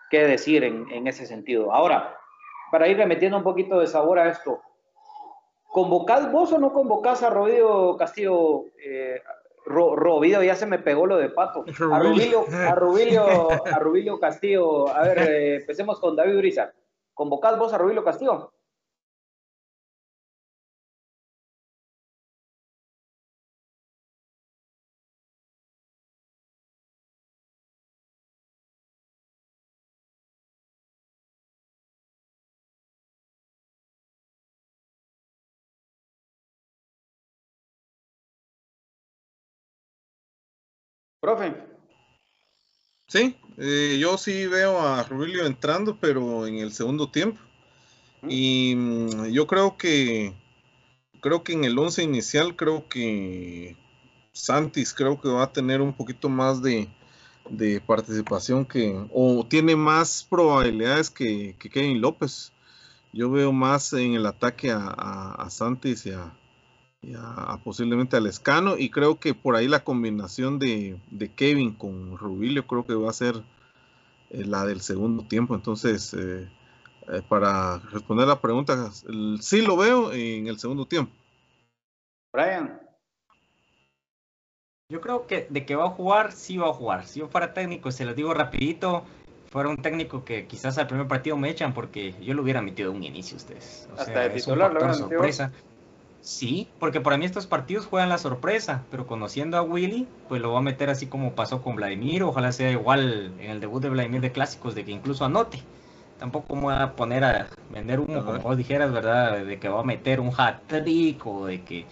[0.09, 1.73] que decir en, en ese sentido.
[1.73, 2.17] Ahora,
[2.71, 4.61] para ir metiendo un poquito de sabor a esto,
[5.69, 8.65] ¿convocás vos o no convocás a Rodrigo Castillo?
[8.83, 9.21] Eh,
[9.65, 11.65] Ro, ya se me pegó lo de Pato.
[11.91, 13.25] A Rubilio, a Rubilio,
[13.65, 14.87] a Rubilio Castillo.
[14.89, 16.71] A ver, eh, empecemos con David Uriza.
[17.13, 18.51] ¿Convocás vos a Rubilio Castillo?
[41.25, 41.55] Profe.
[43.07, 47.41] Sí, eh, yo sí veo a Rubilio entrando, pero en el segundo tiempo.
[48.29, 50.35] Y mm, yo creo que
[51.21, 53.75] creo que en el once inicial creo que
[54.33, 56.89] Santis creo que va a tener un poquito más de,
[57.87, 62.51] participación que o tiene más probabilidades que, Kevin López.
[63.11, 66.37] Yo veo más en el ataque a, a Santis y a,
[67.13, 70.99] a, posiblemente al Escano y creo que por ahí la combinación de,
[71.35, 73.43] Kevin con Rubilio creo que va a ser
[74.29, 75.55] eh, la del segundo tiempo.
[75.55, 76.49] Entonces, eh,
[77.09, 78.91] eh, para responder la pregunta,
[79.39, 81.11] sí lo veo en el segundo tiempo.
[82.33, 82.81] Brian.
[84.89, 87.05] Yo creo que de que va a jugar, sí va a jugar.
[87.05, 89.03] Si yo fuera técnico, se lo digo rapidito,
[89.49, 92.91] fuera un técnico que quizás al primer partido me echan porque yo lo hubiera metido
[92.91, 93.89] un inicio ustedes.
[93.97, 95.51] Hasta de titular, lo sorpresa.
[96.25, 100.53] Sí, porque para mí estos partidos juegan la sorpresa, pero conociendo a Willy, pues lo
[100.53, 103.89] va a meter así como pasó con Vladimir, ojalá sea igual en el debut de
[103.89, 105.59] Vladimir de clásicos, de que incluso anote.
[106.17, 109.45] Tampoco me voy a poner a vender humo, como vos dijeras, ¿verdad?
[109.45, 111.85] De que va a meter un hat-trick o de que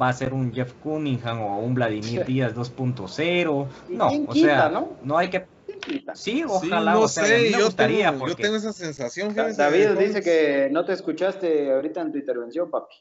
[0.00, 3.66] va a ser un Jeff Cunningham o un Vladimir Díaz 2.0.
[3.88, 4.90] No, o sea, ¿no?
[5.02, 5.46] no hay que
[6.14, 6.92] Sí, ojalá.
[6.92, 9.34] no sé, yo, tengo, yo tengo esa sensación.
[9.34, 12.94] David dice que no te escuchaste ahorita en tu intervención, papi.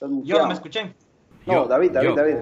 [0.00, 0.94] Yo no me escuché.
[1.46, 2.34] No, David, David, David.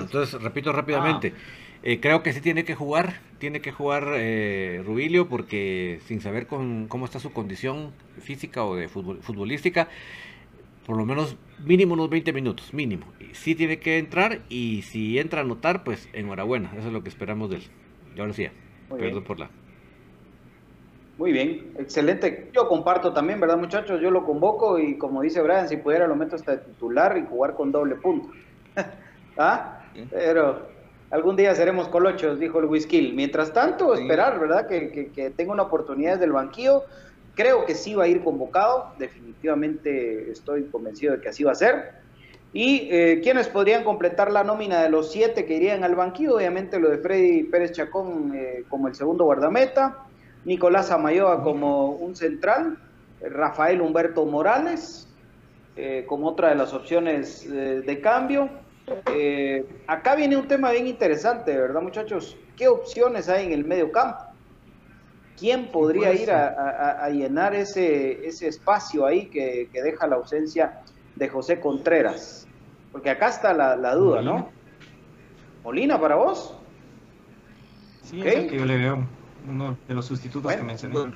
[0.00, 1.32] entonces, repito rápidamente.
[1.34, 1.40] Ah.
[1.84, 6.46] Eh, creo que sí tiene que jugar, tiene que jugar eh, Rubilio porque sin saber
[6.46, 9.88] con, cómo está su condición física o de futbolística,
[10.86, 13.06] por lo menos mínimo unos 20 minutos, mínimo.
[13.32, 17.08] Sí tiene que entrar y si entra a anotar, pues enhorabuena, eso es lo que
[17.08, 17.62] esperamos de él.
[18.14, 18.52] Ya lo decía,
[18.88, 19.50] perdón por la
[21.18, 22.50] muy bien, excelente.
[22.52, 24.00] Yo comparto también, ¿verdad, muchachos?
[24.00, 27.54] Yo lo convoco y como dice Brian, si pudiera lo meto hasta titular y jugar
[27.54, 28.30] con doble punto.
[29.36, 29.82] ¿Ah?
[30.10, 30.68] Pero
[31.10, 33.12] algún día seremos colochos, dijo el whisky.
[33.12, 34.66] Mientras tanto, esperar, ¿verdad?
[34.66, 36.84] Que, que, tenga una oportunidad del banquillo.
[37.34, 38.92] Creo que sí va a ir convocado.
[38.98, 42.02] Definitivamente estoy convencido de que así va a ser.
[42.54, 46.36] ¿Y eh, quiénes podrían completar la nómina de los siete que irían al banquillo?
[46.36, 50.06] Obviamente lo de Freddy Pérez Chacón eh, como el segundo guardameta.
[50.44, 52.78] Nicolás Amayoa como un central,
[53.20, 55.08] Rafael Humberto Morales
[55.76, 58.50] eh, como otra de las opciones eh, de cambio.
[59.14, 62.36] Eh, acá viene un tema bien interesante, ¿verdad muchachos?
[62.56, 64.24] ¿Qué opciones hay en el medio campo?
[65.38, 70.82] ¿Quién podría ir a, llenar ese, ese espacio ahí que, deja la ausencia
[71.16, 72.46] de José Contreras?
[72.92, 74.50] Porque acá está la, duda, ¿no?
[75.64, 76.54] Molina para vos.
[78.02, 79.06] Sí, es que yo le veo
[79.48, 81.12] uno de los sustitutos que mencioné.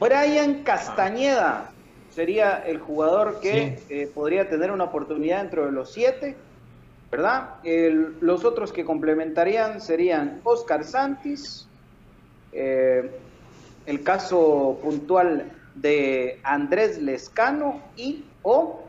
[0.00, 1.70] Brian Castañeda
[2.10, 6.36] sería el jugador que eh, podría tener una oportunidad dentro de los siete,
[7.10, 7.54] ¿verdad?
[8.20, 11.68] los otros que complementarían serían Oscar Santis,
[12.52, 13.10] eh,
[13.86, 18.82] el caso puntual de Andrés Lescano y o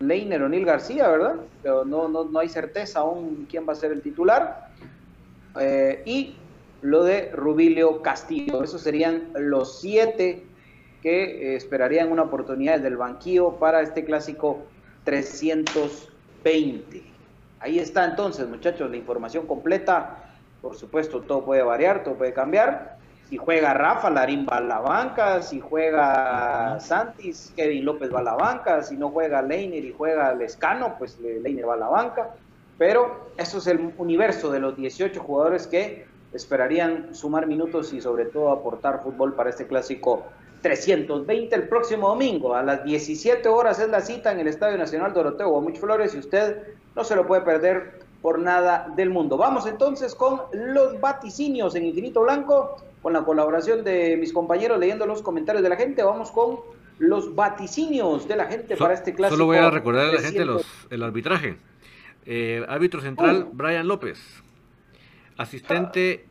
[0.00, 1.36] Leiner O'Neill García, ¿verdad?
[1.62, 4.68] Pero no, no, no hay certeza aún quién va a ser el titular.
[5.60, 6.36] Eh, y
[6.82, 8.62] lo de Rubilio Castillo.
[8.62, 10.44] Esos serían los siete
[11.00, 14.66] que eh, esperarían una oportunidad desde el banquillo para este clásico
[15.04, 17.02] 320.
[17.60, 20.18] Ahí está entonces, muchachos, la información completa.
[20.60, 22.98] Por supuesto, todo puede variar, todo puede cambiar.
[23.28, 25.40] Si juega Rafa, Larín va a la banca.
[25.42, 28.82] Si juega Santis, Kevin López va a la banca.
[28.82, 32.34] Si no juega Leiner y juega Lescano, pues Leiner va a la banca.
[32.76, 38.26] Pero eso es el universo de los 18 jugadores que esperarían sumar minutos y sobre
[38.26, 40.24] todo aportar fútbol para este clásico
[40.62, 42.54] 320 el próximo domingo.
[42.54, 46.18] A las 17 horas es la cita en el Estadio Nacional Doroteo Guamuch Flores y
[46.18, 46.62] usted
[46.94, 49.36] no se lo puede perder por nada del mundo.
[49.36, 55.06] Vamos entonces con los vaticinios en Infinito Blanco, con la colaboración de mis compañeros leyendo
[55.06, 56.02] los comentarios de la gente.
[56.04, 56.60] Vamos con
[56.98, 59.36] los vaticinios de la gente para este clásico.
[59.36, 61.56] Solo voy a recordar a la gente los, el arbitraje.
[62.24, 64.20] Eh, árbitro central, Brian López.
[65.36, 66.26] Asistente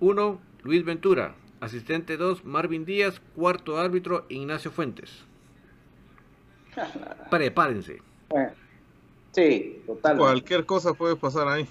[0.00, 1.34] 1, Luis Ventura.
[1.60, 3.20] Asistente 2, Marvin Díaz.
[3.34, 5.24] Cuarto árbitro, Ignacio Fuentes.
[7.30, 7.98] Prepárense.
[9.32, 10.18] Sí, total.
[10.18, 11.68] Cualquier cosa puede pasar ahí.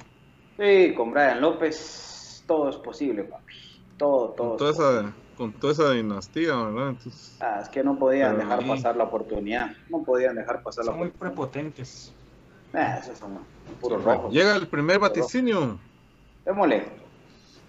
[0.57, 3.53] Sí, con Brian López todo es posible, papi.
[3.97, 4.49] Todo, todo.
[4.49, 6.89] Con toda, esa, con toda esa dinastía, ¿verdad?
[6.89, 9.71] Entonces, ah, es que no podían dejar ahí- pasar la oportunidad.
[9.89, 11.35] No podían dejar pasar la Son muy oportunidad.
[11.35, 12.13] prepotentes.
[12.73, 13.39] Ah, esos son
[13.79, 14.33] puros rojos.
[14.33, 15.79] llega el primer vaticinio.
[16.45, 16.83] Démosle.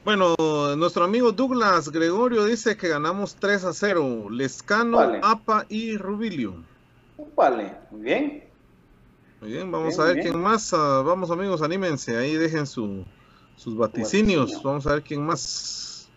[0.04, 0.34] Bueno,
[0.76, 4.28] nuestro amigo Douglas Gregorio dice que ganamos 3 a 0.
[4.30, 5.20] Lescano, Vale.
[5.22, 6.54] Apa y Rubilio.
[7.36, 8.44] Vale, muy bien.
[9.40, 10.72] Muy bien, vamos Bien, a ver quién más.
[10.72, 13.04] ah, vamos amigos, anímense, ahí dejen su,
[13.56, 14.42] sus vaticinios.
[14.46, 14.62] vaticinio.
[14.64, 16.08] Vamos a ver quién más.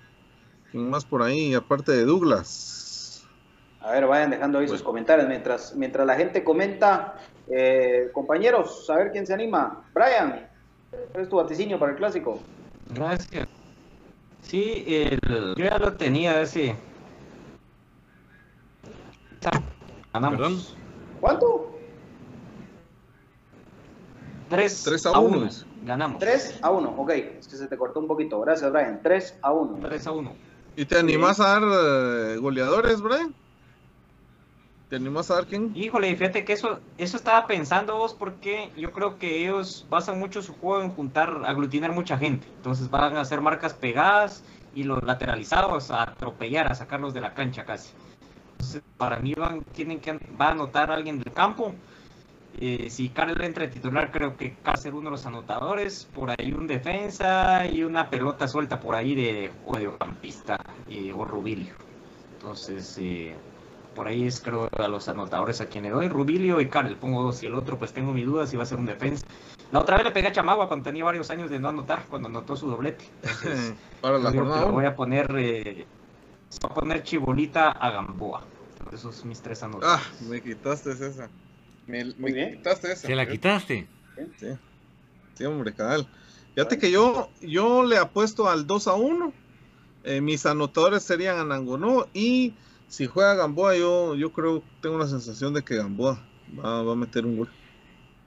[0.72, 3.26] ¿Quién más por ahí, aparte de Douglas?
[3.82, 7.20] A ver, vayan dejando ahí sus comentarios mientras, mientras la gente comenta.
[7.48, 9.86] Eh, compañeros, a ver quién se anima.
[9.94, 10.50] Brian, ¿cuál
[11.14, 12.40] es tu vaticinio para el clásico?
[12.94, 13.48] Gracias.
[14.42, 16.76] Sí, el- yo ya lo tenía ese.
[20.14, 20.38] Ganamos.
[20.40, 20.62] Perdón.
[21.20, 21.72] ¿Cuánto?
[24.50, 25.46] 3, Tres a a uno, 1.
[25.48, 25.66] dice.
[25.84, 26.20] Ganamos.
[26.20, 26.94] 3 a 1.
[26.98, 28.40] Ok, es que se te cortó un poquito.
[28.42, 29.00] Gracias, Brian.
[29.04, 29.80] 3 a 1.
[29.88, 30.34] 3 a 1.
[30.76, 33.34] ¿Y te animás a dar eh, goleadores, Brian?
[34.90, 35.72] ¿Te animás a dar quién?
[35.76, 40.44] Híjole, fíjate que eso, eso estaba pensando vos porque yo creo que ellos basan mucho
[40.44, 42.48] su juego en juntar, aglutinar mucha gente.
[42.58, 44.44] Entonces van a hacer marcas pegadas
[44.76, 47.94] y los lateralizados a atropellar, a sacarlos de la cancha casi.
[48.60, 51.74] Entonces, para mí van, tienen que va a anotar alguien del campo.
[52.60, 56.08] Eh, si Karel entra de titular, creo que ser uno de los anotadores.
[56.14, 60.58] Por ahí un defensa y una pelota suelta por ahí de mediocampista
[60.88, 61.74] eh, o Rubilio.
[62.34, 63.36] Entonces, eh,
[63.96, 66.10] por ahí es creo a los anotadores a quien le doy.
[66.10, 67.42] Rubilio y Karel, pongo dos.
[67.42, 69.26] Y el otro, pues tengo mi duda si va a ser un defensa.
[69.72, 72.28] La otra vez le pegué a Chamagua cuando tenía varios años de no anotar, cuando
[72.28, 73.06] anotó su doblete.
[73.24, 75.88] Entonces, Para la jornada le voy a poner, eh,
[76.62, 78.44] voy a poner Chibolita a Gamboa.
[78.92, 80.00] Esos son mis tres anotados.
[80.00, 81.30] Ah, me quitaste esa.
[81.88, 83.08] Me, quitaste esa.
[83.08, 83.88] Se la quitaste.
[84.38, 84.48] Sí,
[85.34, 86.08] sí hombre, canal.
[86.54, 89.34] Fíjate que yo, yo le apuesto al 2 a 1.
[90.06, 92.54] Eh, mis anotadores serían Anangonó y
[92.88, 96.24] si juega Gamboa, yo, yo creo, tengo la sensación de que Gamboa
[96.58, 97.50] va, va a meter un gol.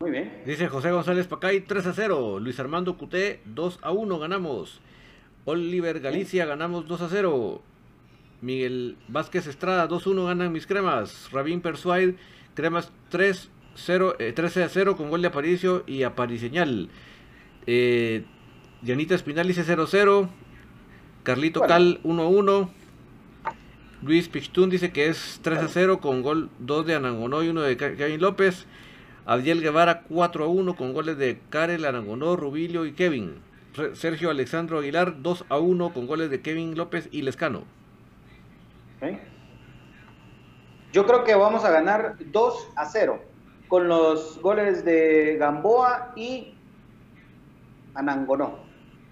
[0.00, 0.42] Muy bien.
[0.46, 2.38] Dice José González Pacay 3 a 0.
[2.38, 4.80] Luis Armando Cuté 2 a 1 ganamos.
[5.44, 7.62] Oliver Galicia ganamos 2 a 0.
[8.40, 11.30] Miguel Vázquez Estrada 2 a 1 ganan mis cremas.
[11.32, 12.14] Rabín Persuade
[12.54, 16.90] cremas 3 0, eh, 13 a 0 con gol de Aparicio y Apariseñal.
[17.66, 18.24] Eh,
[18.82, 20.30] Dianita Espinal dice 0 a 0.
[21.24, 21.74] Carlito Bueno.
[21.74, 22.70] Cal 1 a 1.
[24.02, 27.60] Luis Pichtún dice que es 3 a 0 con gol 2 de Anangonó y 1
[27.62, 28.66] de Ke- Kevin López.
[29.26, 33.34] Abdiel Guevara 4 a 1 con goles de Karel, Arangonó, Rubilio y Kevin.
[33.92, 37.64] Sergio Alexandro Aguilar 2 a 1 con goles de Kevin López y Lescano.
[39.00, 39.18] Ok.
[40.92, 43.22] Yo creo que vamos a ganar 2 a 0
[43.68, 46.54] con los goles de Gamboa y
[47.94, 48.60] Anangonó.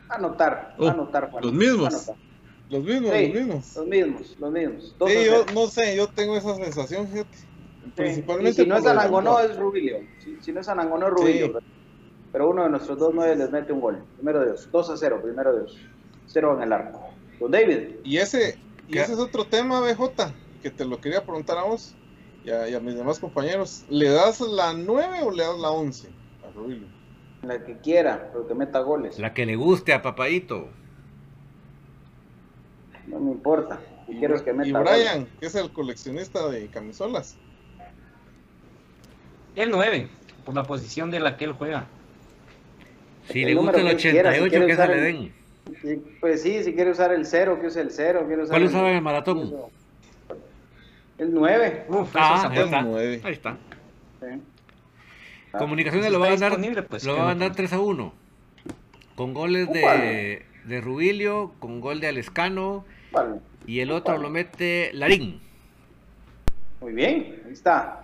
[0.09, 1.45] Anotar, Oh, anotar, Juan.
[1.45, 1.93] los mismos.
[1.95, 2.26] Anotar.
[2.69, 3.77] Los mismos, Sí, los mismos.
[3.77, 4.95] Los mismos, los mismos.
[4.99, 5.53] Dos a Sí, yo cero.
[5.55, 7.37] no sé, yo tengo esa sensación, fíjate.
[7.37, 7.47] Sí.
[7.95, 9.99] Principalmente Y si no es de Anangonó, es Rubilio.
[10.23, 11.47] Si, si no es Anangonó, es Rubilio.
[11.47, 11.53] Sí.
[11.53, 11.65] Pero,
[12.33, 14.03] pero uno de nuestros dos nueve les mete un gol.
[14.17, 14.69] Primero Dios.
[14.73, 15.79] 2 a 0, primero Dios.
[16.27, 17.09] 0 en el arco.
[17.39, 17.97] Don David.
[18.03, 20.33] Y ese, y ese es otro tema, BJ,
[20.63, 21.95] que te lo quería preguntar a vos
[22.45, 23.85] y a, y a mis demás compañeros.
[23.89, 26.09] ¿Le das la 9 o le das la 11
[26.47, 26.89] a Rubilio?
[27.43, 29.19] La que quiera, pero que meta goles.
[29.21, 30.69] La que le guste a Papadito.
[33.07, 33.81] No me importa.
[34.07, 34.73] Si Y, quiero es que meta y.
[34.73, 37.37] Brian, que es el coleccionista de camisolas.
[39.55, 40.09] El 9,
[40.45, 41.87] por la posición de la que él juega.
[43.31, 45.15] Si El le gusta el número que él quiera, si 88, que se le el-
[45.17, 45.33] den.
[45.83, 48.25] Sí, pues sí, si quiere usar el 0, que use el 0.
[48.27, 49.53] Quiere usar ¿Cuál el- usaba en el maratón?
[51.19, 51.87] El nueve.
[51.89, 52.83] Uf, Ah, ahí está.
[52.83, 53.21] nueve.
[53.25, 53.57] Ahí está.
[54.21, 54.27] Sí.
[55.53, 57.57] Ah, Comunicaciones lo va a ganar, pues, lo que va a ganar ponga.
[57.57, 58.13] 3 a 1.
[59.17, 62.85] Con goles de, de Rubilio, con gol de Alescano
[63.67, 65.41] Y el otro lo mete Larín.
[66.81, 68.03] Muy bien, ahí está.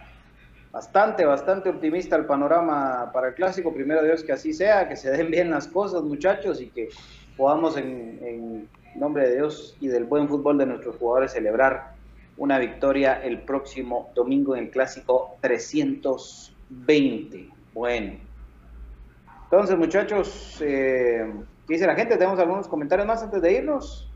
[0.72, 3.74] Bastante, bastante optimista el panorama para el clásico.
[3.74, 6.88] Primero Dios que así sea, que se den bien las cosas, muchachos, y que
[7.36, 11.92] podamos en, en nombre de Dios y del buen fútbol de nuestros jugadores celebrar
[12.36, 17.48] una victoria el próximo domingo en el clásico 320.
[17.74, 18.18] Bueno.
[19.44, 21.30] Entonces, muchachos, eh,
[21.68, 22.16] ¿qué dice la gente?
[22.16, 24.10] ¿Tenemos algunos comentarios más antes de irnos?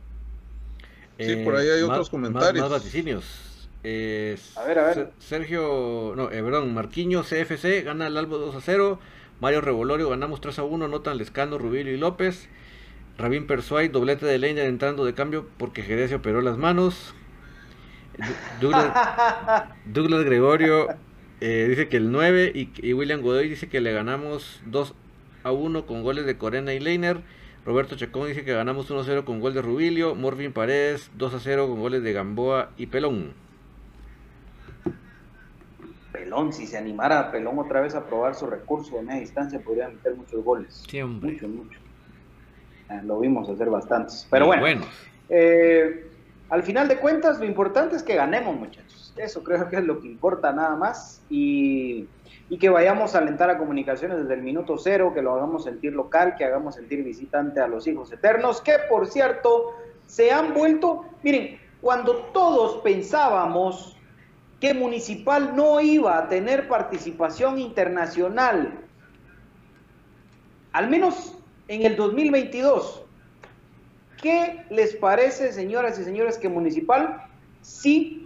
[1.19, 2.69] Sí, por ahí hay otros comentarios.
[2.69, 3.25] Más, vaticinios.
[3.85, 5.13] Eh, a ver, a ver.
[5.19, 8.99] Sergio, no, eh, perdón, Marquiño CFC gana el Albo 2 a 0.
[9.41, 10.89] Mario Revolorio ganamos 3 a 1.
[10.89, 12.49] Notan Lescano, Rubilio y López.
[13.19, 17.15] Rabín Persuay, doblete de Leiner entrando de cambio porque Jerez se operó las manos.
[18.61, 18.93] Douglas,
[19.87, 20.89] Douglas Gregorio
[21.41, 24.95] eh, dice que el 9 y, y, William Godoy dice que le ganamos 2
[25.45, 27.21] a 1 con goles de Corena y Leiner.
[27.67, 30.15] Roberto Chacón dice que ganamos 1 a 0 con gol de Rubilio.
[30.15, 33.33] Morvin Paredes 2 a 0 con goles de Gamboa y Pelón.
[36.13, 39.89] Pelón, si se animara Pelón otra vez a probar su recurso de media distancia, podría
[39.89, 40.85] meter muchos goles.
[40.89, 41.33] Siempre.
[41.33, 41.83] Muchos, muchos.
[42.89, 44.29] Eh, lo vimos hacer bastantes.
[44.31, 44.87] Pero bueno, bueno.
[45.29, 46.09] Eh,
[46.51, 49.13] al final de cuentas, lo importante es que ganemos, muchachos.
[49.17, 51.21] Eso creo que es lo que importa nada más.
[51.29, 52.07] Y,
[52.49, 55.93] y, que vayamos a alentar a comunicaciones desde el minuto cero, que lo hagamos sentir
[55.93, 59.75] local, que hagamos sentir visitante a los hijos eternos, que por cierto
[60.07, 63.97] se han vuelto, miren, cuando todos pensábamos
[64.61, 68.81] que Municipal no iba a tener participación internacional,
[70.73, 71.37] al menos
[71.69, 73.07] en el 2022,
[74.21, 77.23] ¿Qué les parece, señoras y señores, que Municipal
[77.61, 78.26] sí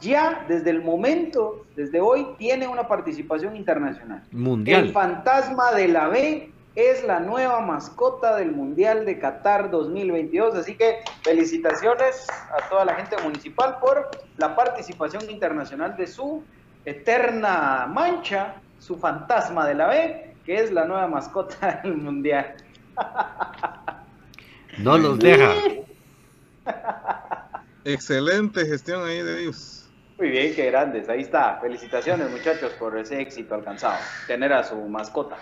[0.00, 4.22] ya desde el momento, desde hoy, tiene una participación internacional?
[4.32, 4.86] Mundial.
[4.86, 10.54] El fantasma de la B es la nueva mascota del Mundial de Qatar 2022.
[10.54, 16.42] Así que felicitaciones a toda la gente municipal por la participación internacional de su
[16.84, 22.54] eterna mancha, su fantasma de la B, que es la nueva mascota del Mundial.
[24.78, 25.52] No los deja.
[27.84, 29.89] Excelente gestión ahí de ellos.
[30.20, 31.08] Muy bien, qué grandes.
[31.08, 31.58] Ahí está.
[31.62, 33.96] Felicitaciones, muchachos, por ese éxito alcanzado.
[34.26, 35.38] Tener a su mascota,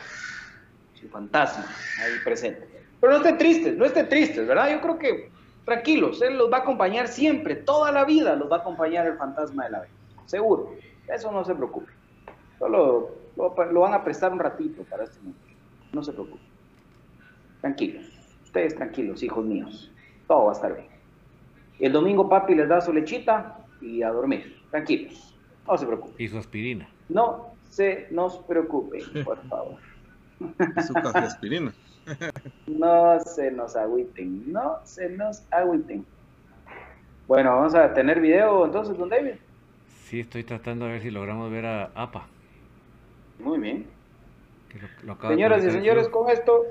[0.94, 1.66] su fantasma
[2.00, 2.64] ahí presente.
[3.00, 4.70] Pero no estén tristes, no estén tristes, ¿verdad?
[4.70, 5.30] Yo creo que
[5.64, 9.16] tranquilos, él los va a acompañar siempre, toda la vida los va a acompañar el
[9.16, 9.94] fantasma de la vida.
[10.26, 10.76] Seguro.
[11.12, 11.90] Eso no se preocupe.
[12.60, 15.40] Solo lo, lo van a prestar un ratito para este momento.
[15.92, 16.44] No se preocupe.
[17.62, 18.06] Tranquilos.
[18.44, 19.90] Ustedes tranquilos, hijos míos.
[20.28, 20.86] Todo va a estar bien.
[21.80, 24.57] El domingo papi les da su lechita y a dormir.
[24.70, 25.34] Tranquilos.
[25.66, 26.14] No se preocupen.
[26.18, 26.88] Y su aspirina.
[27.08, 29.76] No se nos preocupen, por favor.
[30.86, 31.72] su café aspirina.
[32.66, 34.52] no se nos agüiten.
[34.52, 36.04] No se nos agüiten.
[37.26, 39.34] Bueno, vamos a tener video entonces, don David.
[40.04, 42.26] Sí, estoy tratando de ver si logramos ver a APA.
[43.38, 43.86] Muy bien.
[45.02, 46.64] Lo, lo Señoras y señores, con esto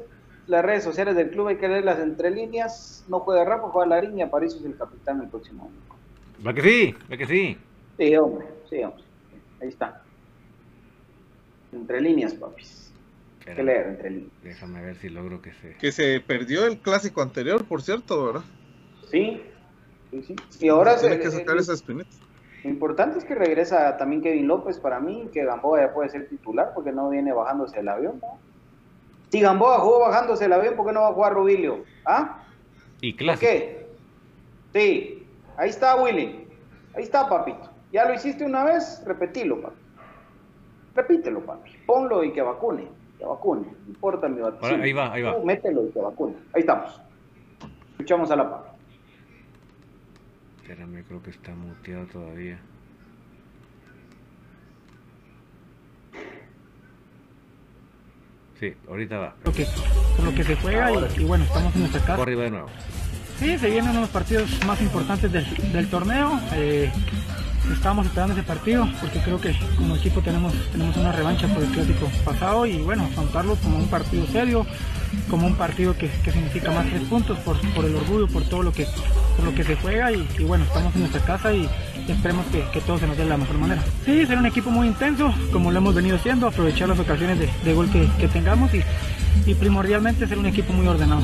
[0.48, 3.06] las redes sociales del club, hay que leer las entre líneas.
[3.08, 4.32] No juega Rafa, juega la línea.
[4.32, 6.46] París es el capitán el próximo año.
[6.46, 6.96] ¿Va que sí?
[7.12, 7.58] ¿Va que sí?
[7.98, 9.04] Sí, hombre, sí, hombre.
[9.62, 10.04] Ahí está.
[11.72, 12.94] Entre líneas, papis.
[13.48, 14.32] Hay que leer entre líneas.
[14.44, 15.76] Déjame ver si logro que se.
[15.76, 18.44] Que se perdió el clásico anterior, por cierto, ¿verdad?
[19.10, 19.42] Sí.
[20.12, 20.36] sí, sí.
[20.62, 21.08] Y ahora se.
[21.08, 22.10] Tiene que sacar esa espineta.
[22.64, 26.28] Lo importante es que regresa también Kevin López para mí, que Gamboa ya puede ser
[26.28, 28.40] titular porque no viene bajándose el avión, ¿no?
[29.30, 31.84] Si Gamboa jugó bajándose el avión, ¿por qué no va a jugar Rubilio?
[32.06, 32.44] ¿Ah?
[33.02, 33.40] Y claro.
[33.40, 33.88] qué?
[34.74, 35.26] Sí,
[35.58, 36.48] ahí está Willy.
[36.96, 37.77] Ahí está, papito.
[37.92, 39.78] Ya lo hiciste una vez, repetilo, papi.
[40.96, 41.72] Repítelo, papi.
[41.86, 42.88] Ponlo y que vacune.
[43.18, 43.68] Que vacune.
[43.68, 44.84] No importa mi vacuna.
[44.84, 45.38] Ahí va, ahí va.
[45.44, 46.36] mételo y que vacune.
[46.54, 47.02] Ahí estamos.
[47.92, 48.70] Escuchamos a la papi.
[50.62, 52.60] Espérame, creo que está muteado todavía.
[58.60, 59.36] Sí, ahorita va.
[59.46, 59.66] Lo que,
[60.16, 62.22] por lo que se juega y, bueno, estamos en nuestra casa.
[62.22, 62.68] arriba de nuevo.
[63.38, 66.40] Sí, se vienen uno de los partidos más importantes del, del torneo.
[66.54, 66.92] Eh,
[67.74, 71.70] estábamos esperando ese partido porque creo que como equipo tenemos, tenemos una revancha por el
[71.70, 74.66] clásico pasado y bueno, afrontarlo como un partido serio,
[75.30, 78.64] como un partido que, que significa más tres puntos por, por, el orgullo, por todo
[78.64, 78.88] lo que,
[79.44, 81.70] lo que se juega y, bueno, estamos en nuestra casa y,
[82.08, 83.84] esperemos que, que, todo se nos dé de la mejor manera.
[84.06, 87.74] Sí, ser un equipo muy intenso, como lo hemos venido haciendo, aprovechar las ocasiones de,
[87.74, 88.82] gol que, tengamos y,
[89.46, 91.22] y primordialmente ser un equipo muy ordenado.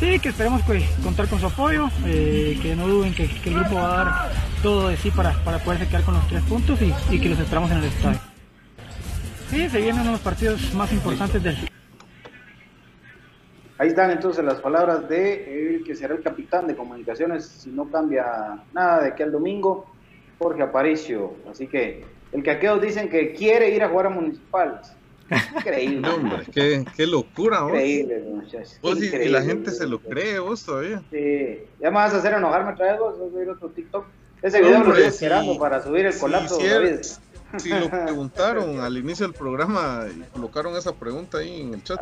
[0.00, 3.56] Sí, que esperemos que, contar con su apoyo, eh, que no duden que, que, el
[3.56, 4.30] grupo va a dar
[4.62, 7.38] todo de sí para, para poderse quedar con los tres puntos y, y que los
[7.38, 8.18] esperamos en el estadio.
[9.50, 11.56] Sí, se vienen uno de los partidos más importantes del,
[13.78, 17.90] Ahí están entonces las palabras de el que será el capitán de comunicaciones si no
[17.90, 19.86] cambia nada de aquí al domingo,
[20.38, 21.34] Jorge Aparicio.
[21.50, 24.80] Así que el que aquellos dicen que quiere ir a jugar a Municipal.
[25.56, 26.00] Increíble.
[26.06, 27.70] No, hombre, qué, qué locura, vos.
[27.72, 28.78] Increíble, muchachos.
[28.82, 31.00] Vos y- la gente se lo cree, vos todavía.
[31.10, 31.60] Sí.
[31.80, 34.04] Ya me vas a hacer enojarme otra vez, vos vas a subir otro TikTok.
[34.42, 37.00] Ese video lo Hombre, estoy si- esperando para subir el si colapso, hiciera- David.
[37.58, 42.00] Si lo preguntaron al inicio del programa y colocaron esa pregunta ahí en el chat.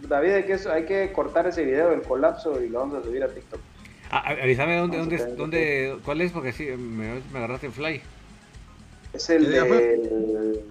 [0.00, 3.22] David, hay que, hay que cortar ese video del colapso y lo vamos a subir
[3.24, 3.60] a TikTok.
[4.10, 8.00] Ah, avísame dónde, dónde, dónde, cuál es, porque sí, me, me agarraste en fly.
[9.12, 9.72] Es el del...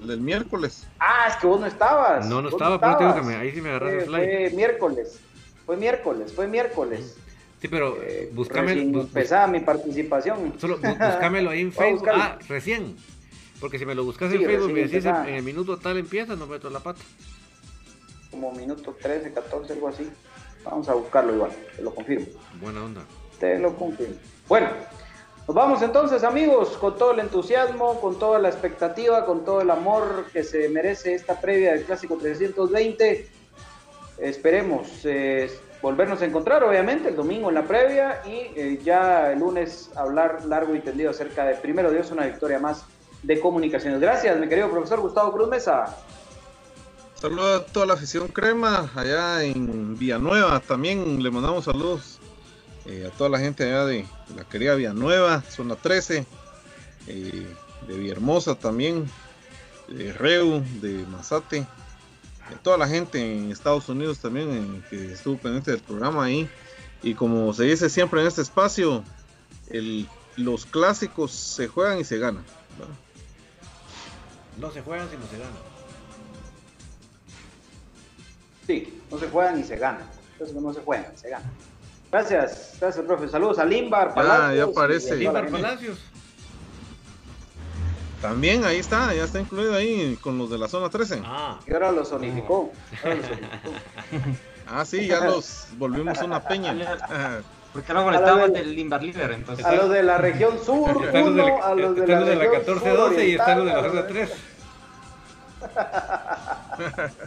[0.02, 0.86] El del miércoles.
[1.00, 2.26] Ah, es que vos no estabas.
[2.28, 4.16] No, no estaba, pero te digo que me- ahí sí me agarraste Fue, fly.
[4.16, 5.20] fue miércoles.
[5.66, 7.18] Fue miércoles, fue miércoles.
[7.62, 10.54] Sí, pero Eh, búscame, mi participación.
[10.60, 12.10] solo bu- búscamelo ahí en Facebook.
[12.14, 12.96] Ah, recién.
[13.60, 15.98] Porque si me lo buscas Sí, en Facebook y me decís en el minuto tal
[15.98, 17.02] empieza, no meto la pata.
[18.30, 20.08] Como minuto 13, 14, algo así.
[20.64, 22.28] Vamos a buscarlo igual, te lo confirmo.
[22.62, 23.02] Buena onda.
[23.40, 24.16] Te lo confirmo.
[24.48, 24.70] Bueno,
[25.48, 29.72] nos vamos entonces amigos, con todo el entusiasmo, con toda la expectativa, con todo el
[29.72, 33.28] amor que se merece esta previa del Clásico 320.
[34.20, 35.50] Esperemos eh,
[35.82, 40.46] volvernos a encontrar, obviamente, el domingo en la previa y eh, ya el lunes hablar
[40.46, 42.86] largo y tendido acerca de, primero Dios, una victoria más
[43.24, 44.00] de comunicaciones.
[44.00, 45.96] Gracias, mi querido profesor Gustavo Cruz Mesa.
[47.16, 50.60] Saludos a toda la afición crema allá en Villanueva.
[50.60, 52.20] También le mandamos saludos
[52.86, 54.06] eh, a toda la gente allá de
[54.36, 56.26] la querida Villanueva, zona 13,
[57.08, 57.48] eh,
[57.88, 59.10] de Villahermosa también,
[59.88, 61.66] de Reu, de Mazate,
[62.64, 66.50] toda la gente en Estados Unidos también que estuvo pendiente del programa ahí.
[67.04, 69.04] Y como se dice siempre en este espacio,
[69.70, 72.44] el- los clásicos se juegan y se ganan.
[72.78, 72.94] ¿verdad?
[74.58, 75.54] No se juegan si no se ganan.
[78.66, 80.08] Sí, no se juegan y se ganan.
[80.34, 81.52] Entonces no se juegan, se ganan.
[82.12, 83.28] Gracias, gracias, profe.
[83.30, 85.16] Saludos a Limbar, Ya, Palacios ya y a aparece.
[85.16, 85.62] Limbar gente.
[85.62, 85.98] Palacios.
[88.22, 91.22] También ahí está, ya está incluido ahí con los de la zona 13.
[91.24, 92.72] Ah, Y ahora los zonificó.
[94.68, 96.76] Ah, sí, ya los volvimos una peña.
[97.10, 97.40] Ah,
[97.74, 99.64] Porque no molestamos del- Limbar Liver, entonces.
[99.66, 102.20] A los de la región sur, están los de uno, a la, los de la,
[102.22, 104.32] los de la región 14-12 y están los de la zona 3.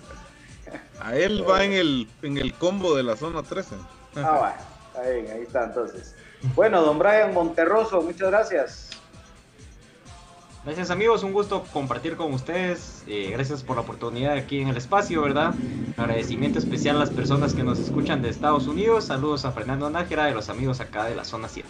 [1.00, 3.74] A él va en el, en el combo de la zona 13.
[4.16, 4.54] Ah, bueno,
[4.88, 6.14] está bien, ahí está entonces.
[6.54, 8.90] Bueno, don Brian Monterroso, muchas gracias.
[10.62, 13.02] Gracias amigos, un gusto compartir con ustedes.
[13.06, 15.54] Eh, gracias por la oportunidad aquí en el espacio, ¿verdad?
[15.96, 19.04] Agradecimiento especial a las personas que nos escuchan de Estados Unidos.
[19.04, 21.66] Saludos a Fernando Nájera y los amigos acá de la zona 7.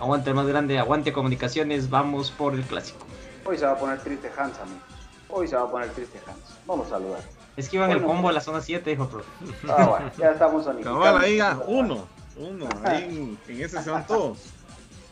[0.00, 3.04] Aguante el más grande, aguante comunicaciones, vamos por el clásico.
[3.44, 4.82] Hoy se va a poner triste Hans, amigos.
[5.28, 6.58] Hoy se va a poner triste Hans.
[6.66, 7.20] Vamos a saludar.
[7.58, 9.28] Es que iban el combo a la zona 7, dijo profe.
[9.68, 11.00] Ah, bueno, ya estamos zonificando.
[11.00, 12.06] Cabal, ahí ya, uno.
[12.38, 14.38] Uno, ahí en, en ese se van todos.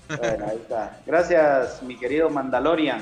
[0.08, 1.00] Bueno, ahí está.
[1.06, 3.00] Gracias, mi querido Mandalorian,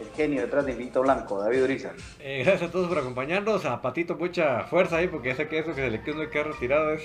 [0.00, 1.90] el genio detrás de Infinito Blanco, David Uriza.
[2.20, 3.64] Eh, gracias a todos por acompañarnos.
[3.66, 6.54] A Patito, mucha fuerza ahí, porque ese que eso que se le quedó el carro
[6.58, 7.02] tirado es.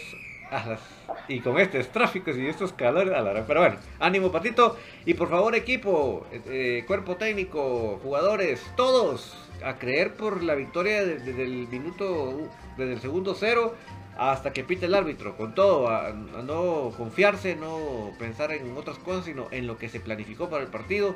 [0.52, 0.80] las-
[1.28, 4.78] Y con estos tráficos y estos calores, a Pero bueno, ánimo, Patito.
[5.06, 11.18] Y por favor, equipo, eh, cuerpo técnico, jugadores, todos, a creer por la victoria de-
[11.20, 12.48] desde el minuto,
[12.78, 13.74] desde el segundo cero
[14.18, 15.36] hasta que pite el árbitro.
[15.38, 20.00] Con todo, a, no confiarse, no pensar en otras cosas, sino en lo que se
[20.00, 21.16] planificó para el partido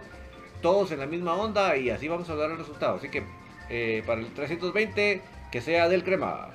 [0.61, 2.95] todos en la misma onda y así vamos a dar el resultado.
[2.97, 3.23] Así que
[3.69, 5.21] eh, para el 320,
[5.51, 6.49] que sea del crema.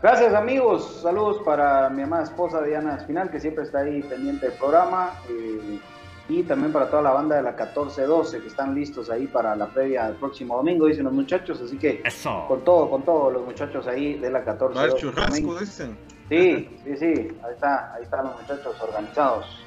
[0.00, 4.56] Gracias amigos, saludos para mi amada esposa Diana Espinal, que siempre está ahí pendiente del
[4.56, 5.80] programa, eh,
[6.28, 9.66] y también para toda la banda de la 1412, que están listos ahí para la
[9.66, 12.44] previa del próximo domingo, dicen los muchachos, así que Eso.
[12.46, 14.96] con todo, con todos los muchachos ahí de la Va el 1412.
[14.96, 15.58] churrasco, también.
[15.58, 15.98] dicen.
[16.28, 17.06] Sí, sí, sí,
[17.42, 19.64] ahí está, ahí están los muchachos organizados.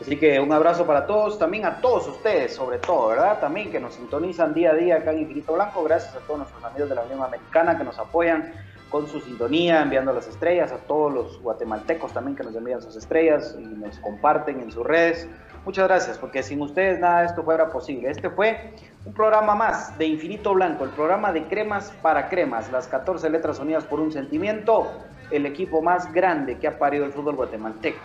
[0.00, 3.38] Así que un abrazo para todos, también a todos ustedes, sobre todo, ¿verdad?
[3.40, 5.84] También que nos sintonizan día a día acá en Infinito Blanco.
[5.84, 8.52] Gracias a todos nuestros amigos de la Unión Americana que nos apoyan
[8.90, 12.96] con su sintonía, enviando las estrellas, a todos los guatemaltecos también que nos envían sus
[12.96, 15.28] estrellas y nos comparten en sus redes.
[15.64, 18.10] Muchas gracias, porque sin ustedes nada de esto fuera posible.
[18.10, 18.74] Este fue
[19.04, 23.60] un programa más de Infinito Blanco, el programa de cremas para cremas, las 14 letras
[23.60, 24.90] unidas por un sentimiento,
[25.30, 28.00] el equipo más grande que ha parido el fútbol guatemalteco.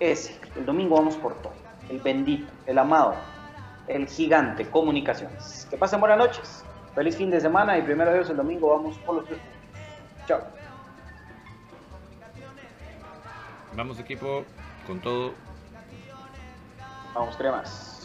[0.00, 1.52] Ese, el domingo vamos por todo,
[1.90, 3.14] el bendito, el amado,
[3.88, 5.66] el gigante, comunicaciones.
[5.68, 6.64] Que pasen buenas noches,
[6.94, 9.38] feliz fin de semana y primero Dios el domingo vamos por los tres.
[10.26, 10.40] Chao.
[13.74, 14.44] Vamos equipo
[14.86, 15.45] con todo.
[17.16, 17.95] Vamos cremas.